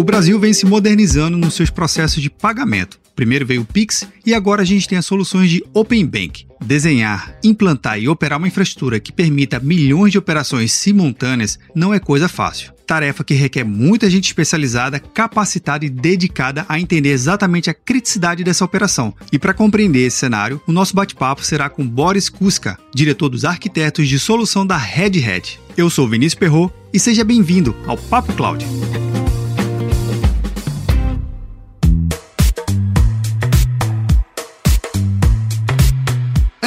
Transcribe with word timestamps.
O 0.00 0.02
Brasil 0.02 0.40
vem 0.40 0.54
se 0.54 0.64
modernizando 0.64 1.36
nos 1.36 1.52
seus 1.52 1.68
processos 1.68 2.22
de 2.22 2.30
pagamento. 2.30 2.98
Primeiro 3.14 3.44
veio 3.44 3.60
o 3.60 3.66
Pix 3.66 4.08
e 4.24 4.32
agora 4.32 4.62
a 4.62 4.64
gente 4.64 4.88
tem 4.88 4.96
as 4.96 5.04
soluções 5.04 5.50
de 5.50 5.62
Open 5.74 6.06
Bank. 6.06 6.46
Desenhar, 6.64 7.36
implantar 7.44 8.00
e 8.00 8.08
operar 8.08 8.38
uma 8.38 8.48
infraestrutura 8.48 8.98
que 8.98 9.12
permita 9.12 9.60
milhões 9.60 10.10
de 10.10 10.16
operações 10.16 10.72
simultâneas 10.72 11.58
não 11.74 11.92
é 11.92 12.00
coisa 12.00 12.30
fácil. 12.30 12.72
Tarefa 12.86 13.22
que 13.22 13.34
requer 13.34 13.62
muita 13.62 14.08
gente 14.08 14.24
especializada, 14.24 14.98
capacitada 14.98 15.84
e 15.84 15.90
dedicada 15.90 16.64
a 16.66 16.80
entender 16.80 17.10
exatamente 17.10 17.68
a 17.68 17.74
criticidade 17.74 18.42
dessa 18.42 18.64
operação. 18.64 19.14
E 19.30 19.38
para 19.38 19.52
compreender 19.52 20.06
esse 20.06 20.16
cenário, 20.16 20.62
o 20.66 20.72
nosso 20.72 20.96
bate-papo 20.96 21.44
será 21.44 21.68
com 21.68 21.86
Boris 21.86 22.30
Kuska, 22.30 22.78
diretor 22.94 23.28
dos 23.28 23.44
arquitetos 23.44 24.08
de 24.08 24.18
solução 24.18 24.66
da 24.66 24.78
Red 24.78 25.22
Hat. 25.22 25.60
Eu 25.76 25.90
sou 25.90 26.08
Vinícius 26.08 26.40
Perro 26.40 26.72
e 26.90 26.98
seja 26.98 27.22
bem-vindo 27.22 27.76
ao 27.86 27.98
Papo 27.98 28.32
Cloud. 28.32 28.64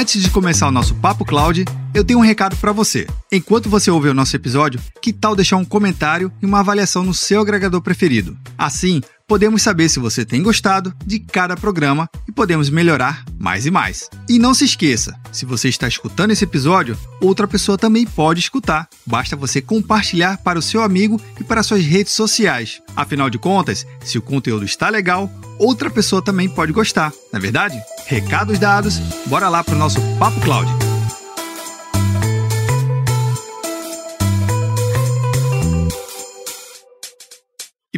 Antes 0.03 0.21
de 0.21 0.29
começar 0.29 0.67
o 0.67 0.71
nosso 0.71 0.93
Papo 0.95 1.23
Cloud, 1.23 1.63
eu 1.93 2.03
tenho 2.03 2.19
um 2.19 2.21
recado 2.21 2.57
para 2.57 2.73
você. 2.73 3.07
Enquanto 3.31 3.69
você 3.69 3.89
ouve 3.89 4.09
o 4.09 4.13
nosso 4.13 4.35
episódio, 4.35 4.77
que 5.01 5.13
tal 5.13 5.33
deixar 5.33 5.55
um 5.55 5.63
comentário 5.63 6.29
e 6.41 6.45
uma 6.45 6.59
avaliação 6.59 7.05
no 7.05 7.13
seu 7.13 7.39
agregador 7.39 7.81
preferido? 7.81 8.37
Assim, 8.57 9.01
podemos 9.25 9.61
saber 9.61 9.87
se 9.87 10.01
você 10.01 10.25
tem 10.25 10.43
gostado 10.43 10.93
de 11.05 11.19
cada 11.19 11.55
programa 11.55 12.09
e 12.27 12.33
podemos 12.33 12.69
melhorar 12.69 13.23
mais 13.39 13.65
e 13.65 13.71
mais. 13.71 14.09
E 14.27 14.37
não 14.37 14.53
se 14.53 14.65
esqueça, 14.65 15.17
se 15.31 15.45
você 15.45 15.69
está 15.69 15.87
escutando 15.87 16.31
esse 16.31 16.43
episódio, 16.43 16.97
outra 17.21 17.47
pessoa 17.47 17.77
também 17.77 18.05
pode 18.05 18.41
escutar. 18.41 18.89
Basta 19.05 19.37
você 19.37 19.61
compartilhar 19.61 20.37
para 20.39 20.59
o 20.59 20.61
seu 20.61 20.83
amigo 20.83 21.17
e 21.39 21.45
para 21.45 21.63
suas 21.63 21.85
redes 21.85 22.11
sociais. 22.11 22.81
Afinal 22.93 23.29
de 23.29 23.37
contas, 23.37 23.87
se 24.03 24.17
o 24.17 24.21
conteúdo 24.21 24.65
está 24.65 24.89
legal, 24.89 25.31
outra 25.63 25.89
pessoa 25.89 26.21
também 26.21 26.49
pode 26.49 26.71
gostar, 26.71 27.11
não 27.31 27.37
é 27.37 27.41
verdade? 27.41 27.81
Recados 28.05 28.59
dados, 28.59 28.97
bora 29.27 29.47
lá 29.47 29.63
para 29.63 29.75
o 29.75 29.77
nosso 29.77 29.99
Papo 30.19 30.39
Cloud. 30.41 30.93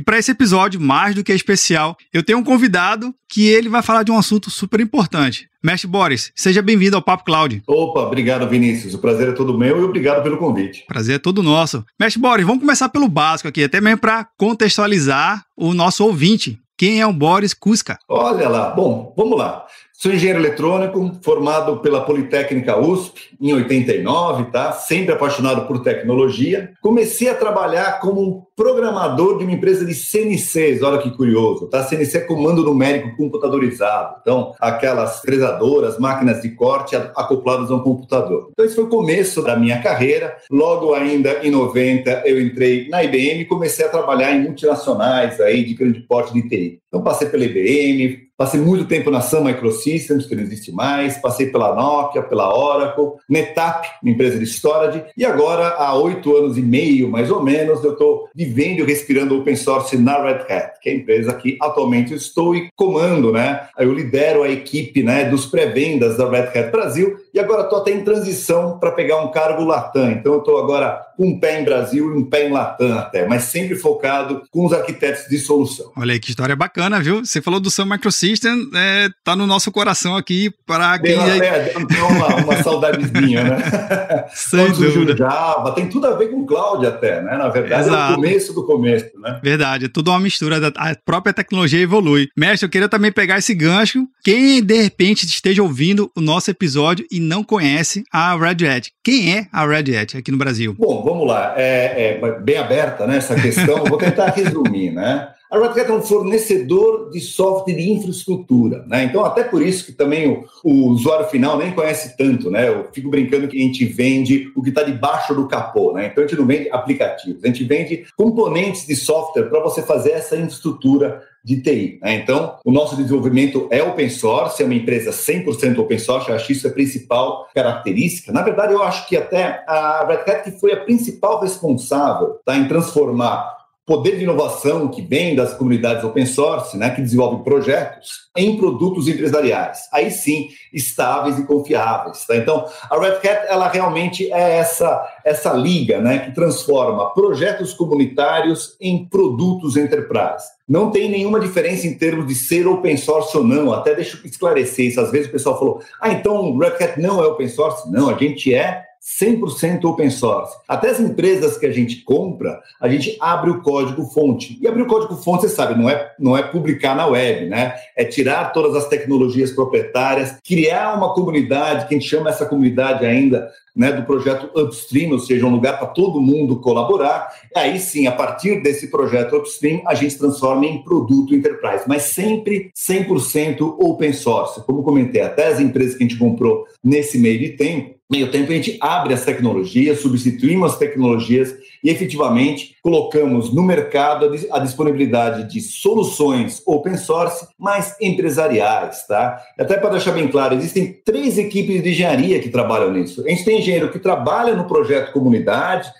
para 0.05 0.19
esse 0.19 0.31
episódio, 0.31 0.79
mais 0.79 1.15
do 1.15 1.23
que 1.23 1.33
especial, 1.33 1.97
eu 2.13 2.21
tenho 2.21 2.37
um 2.37 2.43
convidado 2.43 3.13
que 3.27 3.47
ele 3.47 3.67
vai 3.67 3.81
falar 3.81 4.03
de 4.03 4.11
um 4.11 4.17
assunto 4.17 4.51
super 4.51 4.79
importante. 4.79 5.49
Mestre 5.63 5.89
Boris, 5.89 6.31
seja 6.35 6.61
bem-vindo 6.61 6.95
ao 6.95 7.01
Papo 7.01 7.25
Cloud. 7.25 7.63
Opa, 7.65 8.01
obrigado, 8.01 8.47
Vinícius. 8.47 8.93
O 8.93 8.99
prazer 8.99 9.29
é 9.29 9.31
todo 9.31 9.57
meu 9.57 9.79
e 9.79 9.83
obrigado 9.83 10.21
pelo 10.21 10.37
convite. 10.37 10.85
Prazer 10.87 11.15
é 11.15 11.19
todo 11.19 11.41
nosso. 11.41 11.83
Mestre 11.99 12.21
Boris, 12.21 12.45
vamos 12.45 12.61
começar 12.61 12.87
pelo 12.89 13.07
básico 13.07 13.49
aqui, 13.49 13.63
até 13.63 13.81
mesmo 13.81 13.99
para 13.99 14.27
contextualizar 14.37 15.43
o 15.57 15.73
nosso 15.73 16.05
ouvinte. 16.05 16.59
Quem 16.77 16.99
é 16.99 17.07
o 17.07 17.13
Boris 17.13 17.53
Cusca? 17.53 17.97
Olha 18.07 18.49
lá, 18.49 18.69
bom, 18.71 19.13
vamos 19.15 19.37
lá. 19.37 19.65
Sou 19.93 20.11
engenheiro 20.11 20.41
eletrônico, 20.41 21.17
formado 21.23 21.77
pela 21.79 22.03
Politécnica 22.03 22.77
USP 22.77 23.33
em 23.39 23.53
89, 23.53 24.51
tá? 24.51 24.73
Sempre 24.73 25.13
apaixonado 25.13 25.67
por 25.67 25.81
tecnologia. 25.81 26.73
Comecei 26.81 27.29
a 27.29 27.35
trabalhar 27.35 28.01
como 28.01 28.49
programador 28.55 29.37
de 29.37 29.43
uma 29.43 29.53
empresa 29.53 29.85
de 29.85 29.93
CNCs, 29.93 30.81
olha 30.81 30.97
que 30.99 31.11
curioso, 31.11 31.67
tá? 31.67 31.83
CNC 31.83 32.17
é 32.17 32.21
comando 32.21 32.63
numérico 32.63 33.15
computadorizado. 33.17 34.15
Então, 34.21 34.53
aquelas 34.59 35.19
fresadoras, 35.19 35.99
máquinas 35.99 36.41
de 36.41 36.49
corte 36.49 36.95
acopladas 36.95 37.69
a 37.69 37.75
um 37.75 37.79
computador. 37.79 38.49
Então, 38.51 38.65
esse 38.65 38.75
foi 38.75 38.85
o 38.85 38.89
começo 38.89 39.41
da 39.41 39.57
minha 39.57 39.81
carreira. 39.81 40.37
Logo 40.49 40.93
ainda 40.93 41.45
em 41.45 41.51
90, 41.51 42.23
eu 42.25 42.41
entrei 42.41 42.87
na 42.89 43.03
IBM 43.03 43.41
e 43.41 43.45
comecei 43.45 43.85
a 43.85 43.89
trabalhar 43.89 44.33
em 44.33 44.43
multinacionais 44.43 45.39
aí 45.41 45.63
de 45.63 45.73
grande 45.73 45.99
porte 46.01 46.33
de 46.33 46.47
TI. 46.47 46.79
Então, 46.87 47.03
passei 47.03 47.27
pela 47.27 47.43
IBM, 47.43 48.25
Passei 48.37 48.59
muito 48.59 48.83
tempo 48.83 49.09
na 49.09 49.21
Sun 49.21 49.45
Microsystems, 49.45 50.25
que 50.25 50.35
não 50.35 50.43
existe 50.43 50.69
mais, 50.69 51.17
passei 51.17 51.47
pela 51.47 51.73
Nokia, 51.73 52.21
pela 52.21 52.53
Oracle, 52.53 53.13
Netap, 53.29 53.87
uma 54.03 54.11
empresa 54.11 54.37
de 54.37 54.43
storage, 54.43 55.05
e 55.15 55.23
agora, 55.23 55.69
há 55.69 55.95
oito 55.95 56.35
anos 56.35 56.57
e 56.57 56.61
meio, 56.61 57.09
mais 57.09 57.31
ou 57.31 57.41
menos, 57.41 57.81
eu 57.81 57.93
estou 57.93 58.27
vivendo 58.35 58.44
e 58.45 58.83
respirando 58.83 59.37
open 59.37 59.55
source 59.55 59.97
na 59.97 60.21
Red 60.21 60.45
Hat, 60.49 60.79
que 60.81 60.89
é 60.89 60.93
a 60.93 60.95
empresa 60.95 61.33
que 61.33 61.57
atualmente 61.61 62.13
estou 62.13 62.55
e 62.55 62.69
comando, 62.75 63.31
né? 63.31 63.67
Eu 63.77 63.93
lidero 63.93 64.43
a 64.43 64.49
equipe 64.49 65.03
né, 65.03 65.25
dos 65.25 65.45
pré-vendas 65.45 66.17
da 66.17 66.29
Red 66.29 66.57
Hat 66.57 66.71
Brasil, 66.71 67.17
e 67.33 67.39
agora 67.39 67.63
estou 67.63 67.79
até 67.79 67.91
em 67.91 68.03
transição 68.03 68.79
para 68.79 68.91
pegar 68.91 69.21
um 69.21 69.31
cargo 69.31 69.63
Latam. 69.63 70.11
Então, 70.11 70.33
eu 70.33 70.39
estou 70.39 70.57
agora 70.57 71.01
com 71.17 71.27
um 71.27 71.39
pé 71.39 71.61
em 71.61 71.65
Brasil 71.65 72.13
e 72.13 72.17
um 72.17 72.25
pé 72.25 72.47
em 72.47 72.51
Latam 72.51 72.97
até, 72.97 73.27
mas 73.27 73.43
sempre 73.43 73.75
focado 73.75 74.43
com 74.51 74.65
os 74.65 74.73
arquitetos 74.73 75.27
de 75.29 75.37
solução. 75.39 75.91
Olha 75.97 76.13
aí 76.13 76.19
que 76.19 76.29
história 76.29 76.55
bacana, 76.55 77.01
viu? 77.01 77.25
Você 77.25 77.41
falou 77.41 77.59
do 77.59 77.71
Sun 77.71 77.85
Microsystem, 77.85 78.69
é, 78.73 79.09
tá 79.23 79.35
no 79.35 79.47
nosso 79.47 79.71
coração 79.71 80.15
aqui 80.15 80.51
para 80.65 80.99
quem... 80.99 81.13
É, 81.13 81.73
deu 81.73 82.07
uma, 82.07 82.35
uma 82.35 82.57
saudadezinha, 82.63 83.43
né? 83.43 84.25
Sem 84.33 84.71
dúvida. 84.71 85.15
Java, 85.15 85.71
tem 85.71 85.87
tudo 85.87 86.07
a 86.07 86.15
ver 86.15 86.29
com 86.29 86.45
cloud 86.45 86.85
até, 86.85 87.21
né? 87.21 87.37
Na 87.37 87.49
verdade, 87.49 87.89
Exato. 87.89 88.13
é 88.13 88.17
o 88.17 88.21
começo 88.35 88.53
do 88.53 88.65
começo, 88.65 89.19
né? 89.19 89.39
Verdade, 89.41 89.85
é 89.85 89.89
tudo 89.89 90.11
uma 90.11 90.19
mistura, 90.19 90.71
a 90.75 90.95
própria 91.05 91.33
tecnologia 91.33 91.79
evolui. 91.79 92.27
Mestre, 92.37 92.65
eu 92.65 92.69
queria 92.69 92.89
também 92.89 93.11
pegar 93.11 93.37
esse 93.37 93.53
gancho. 93.53 94.05
Quem, 94.23 94.61
de 94.61 94.81
repente, 94.81 95.25
esteja 95.25 95.63
ouvindo 95.63 96.11
o 96.15 96.21
nosso 96.21 96.51
episódio 96.51 97.05
e 97.11 97.19
não 97.19 97.43
conhece 97.43 98.03
a 98.11 98.35
Red 98.35 98.67
Hat, 98.67 98.91
quem 99.03 99.35
é 99.35 99.47
a 99.51 99.65
Red 99.65 99.95
Hat 99.95 100.17
aqui 100.17 100.31
no 100.31 100.37
Brasil? 100.37 100.75
Bom, 100.77 101.03
vamos 101.03 101.27
lá. 101.27 101.53
É, 101.55 102.19
é 102.21 102.39
bem 102.41 102.57
aberta 102.57 103.07
né, 103.07 103.17
essa 103.17 103.35
questão, 103.35 103.85
vou 103.85 103.97
tentar 103.97 104.31
resumir. 104.35 104.91
Né? 104.91 105.27
A 105.51 105.57
Red 105.57 105.79
Hat 105.79 105.89
é 105.89 105.93
um 105.93 106.01
fornecedor 106.01 107.09
de 107.11 107.19
software 107.19 107.75
de 107.75 107.91
infraestrutura, 107.91 108.83
né? 108.87 109.03
Então, 109.03 109.23
até 109.23 109.43
por 109.43 109.61
isso 109.61 109.85
que 109.85 109.91
também 109.91 110.27
o, 110.27 110.45
o, 110.63 110.89
usuário 110.89 111.27
final 111.27 111.57
nem 111.57 111.71
conhece 111.71 112.17
tanto, 112.17 112.49
né? 112.49 112.67
Eu 112.67 112.87
fico 112.91 113.09
brincando 113.09 113.47
que 113.47 113.57
a 113.57 113.61
gente 113.61 113.85
vende 113.85 114.51
o 114.55 114.63
que 114.63 114.69
está 114.69 114.83
debaixo 114.83 115.35
do 115.35 115.47
capô, 115.47 115.93
né? 115.93 116.07
Então, 116.07 116.23
a 116.23 116.27
gente 116.27 116.39
não 116.39 116.47
vende 116.47 116.69
aplicativos, 116.71 117.43
a 117.43 117.47
gente 117.47 117.63
vende 117.63 118.05
componentes 118.17 118.87
de 118.87 118.95
software 118.95 119.49
para 119.49 119.61
você 119.61 119.81
fazer 119.81 120.11
essa 120.11 120.35
infraestrutura 120.35 121.21
de 121.45 121.61
TI. 121.61 121.99
Né? 122.01 122.15
Então, 122.15 122.57
o 122.65 122.71
nosso 122.71 122.95
desenvolvimento 122.95 123.67
é 123.69 123.83
open 123.83 124.09
source, 124.09 124.63
é 124.63 124.65
uma 124.65 124.73
empresa 124.73 125.11
100% 125.11 125.77
open 125.77 125.99
source, 125.99 126.27
eu 126.27 126.35
acho 126.35 126.51
isso 126.51 126.67
a 126.67 126.71
principal 126.71 127.47
característica. 127.53 128.31
Na 128.31 128.41
verdade, 128.41 128.73
eu 128.73 128.81
acho 128.81 129.07
que 129.07 129.15
até 129.15 129.63
a 129.67 130.05
Red 130.07 130.31
Hat 130.31 130.43
que 130.43 130.59
foi 130.59 130.73
a 130.73 130.83
principal 130.83 131.39
responsável 131.39 132.39
tá, 132.43 132.57
em 132.57 132.67
transformar 132.67 133.64
poder 133.85 134.17
de 134.17 134.23
inovação 134.23 134.87
que 134.87 135.01
vem 135.01 135.35
das 135.35 135.53
comunidades 135.53 136.03
open 136.03 136.25
source, 136.25 136.75
né, 136.75 136.89
que 136.89 137.01
desenvolvem 137.01 137.43
projetos, 137.43 138.25
em 138.35 138.57
produtos 138.57 139.07
empresariais. 139.07 139.87
Aí 139.93 140.09
sim, 140.09 140.49
estáveis 140.73 141.37
e 141.37 141.45
confiáveis. 141.45 142.25
Tá? 142.25 142.35
Então, 142.35 142.65
a 142.89 142.99
Red 142.99 143.17
Hat, 143.17 143.45
ela 143.47 143.69
realmente 143.69 144.31
é 144.31 144.57
essa, 144.57 145.07
essa 145.23 145.53
liga 145.53 146.01
né, 146.01 146.19
que 146.19 146.31
transforma 146.33 147.13
projetos 147.13 147.73
comunitários 147.73 148.75
em 148.81 149.05
produtos 149.05 149.77
enterprise. 149.77 150.55
Não 150.67 150.89
tem 150.89 151.07
nenhuma 151.07 151.39
diferença 151.39 151.85
em 151.85 151.95
termos 151.95 152.25
de 152.25 152.33
ser 152.33 152.65
open 152.67 152.97
source 152.97 153.37
ou 153.37 153.43
não. 153.43 153.71
Até 153.71 153.93
deixa 153.93 154.17
eu 154.17 154.25
esclarecer 154.25 154.87
isso. 154.87 154.99
Às 154.99 155.11
vezes 155.11 155.27
o 155.27 155.31
pessoal 155.31 155.59
falou, 155.59 155.79
ah, 156.01 156.09
então 156.09 156.57
Red 156.57 156.83
Hat 156.83 156.99
não 156.99 157.23
é 157.23 157.27
open 157.27 157.47
source? 157.47 157.89
Não, 157.91 158.09
a 158.09 158.17
gente 158.17 158.51
é 158.51 158.83
100% 159.05 159.85
open 159.85 160.09
source. 160.09 160.57
Até 160.67 160.89
as 160.89 160.99
empresas 160.99 161.57
que 161.57 161.65
a 161.67 161.71
gente 161.71 161.97
compra, 162.03 162.59
a 162.81 162.89
gente 162.89 163.15
abre 163.21 163.51
o 163.51 163.61
código 163.61 164.03
fonte. 164.05 164.57
E 164.59 164.67
abrir 164.67 164.81
o 164.81 164.87
código 164.87 165.15
fonte, 165.15 165.41
você 165.41 165.49
sabe, 165.49 165.79
não 165.79 165.87
é, 165.87 166.11
não 166.19 166.35
é 166.35 166.41
publicar 166.41 166.95
na 166.95 167.05
web, 167.05 167.45
né? 167.45 167.75
É 167.95 168.03
tirar 168.03 168.51
todas 168.51 168.75
as 168.75 168.89
tecnologias 168.89 169.51
proprietárias, 169.51 170.37
criar 170.43 170.97
uma 170.97 171.13
comunidade, 171.13 171.87
que 171.87 171.93
a 171.93 171.97
gente 171.99 172.09
chama 172.09 172.31
essa 172.31 172.47
comunidade 172.47 173.05
ainda 173.05 173.47
né, 173.75 173.91
do 173.91 174.03
projeto 174.03 174.49
Upstream, 174.59 175.11
ou 175.11 175.19
seja, 175.19 175.45
um 175.45 175.51
lugar 175.51 175.77
para 175.77 175.87
todo 175.87 176.21
mundo 176.21 176.59
colaborar. 176.61 177.29
Aí 177.55 177.77
sim, 177.77 178.07
a 178.07 178.11
partir 178.11 178.61
desse 178.63 178.87
projeto 178.87 179.35
Upstream, 179.35 179.81
a 179.85 179.93
gente 179.93 180.17
transforma 180.17 180.65
em 180.65 180.81
produto 180.81 181.35
enterprise, 181.35 181.83
mas 181.85 182.03
sempre 182.03 182.71
100% 182.75 183.75
open 183.79 184.13
source. 184.13 184.61
Como 184.61 184.81
comentei, 184.81 185.21
até 185.21 185.47
as 185.47 185.59
empresas 185.59 185.95
que 185.95 186.03
a 186.03 186.07
gente 186.07 186.17
comprou 186.17 186.65
nesse 186.83 187.17
meio 187.17 187.37
de 187.37 187.49
tempo, 187.49 187.94
meio 188.09 188.29
tempo 188.29 188.51
a 188.51 188.55
gente 188.55 188.77
abre 188.79 189.13
as 189.13 189.25
tecnologias, 189.25 189.99
substituímos 189.99 190.73
as 190.73 190.77
tecnologias 190.77 191.55
e 191.83 191.89
efetivamente 191.89 192.75
colocamos 192.81 193.53
no 193.53 193.63
mercado 193.63 194.31
a 194.51 194.59
disponibilidade 194.59 195.51
de 195.51 195.61
soluções 195.61 196.61
open 196.65 196.97
source, 196.97 197.47
mas 197.59 197.95
empresariais, 197.99 199.05
tá? 199.07 199.41
Até 199.59 199.77
para 199.77 199.91
deixar 199.91 200.11
bem 200.11 200.27
claro, 200.27 200.55
existem 200.55 200.93
três 201.03 201.37
equipes 201.37 201.81
de 201.81 201.89
engenharia 201.89 202.39
que 202.39 202.49
trabalham 202.49 202.91
nisso. 202.91 203.23
A 203.25 203.29
gente 203.29 203.43
tem 203.43 203.59
engenheiro 203.59 203.91
que 203.91 203.99
trabalha 203.99 204.55
no 204.55 204.67
projeto 204.67 205.11
comunidade, 205.11 205.91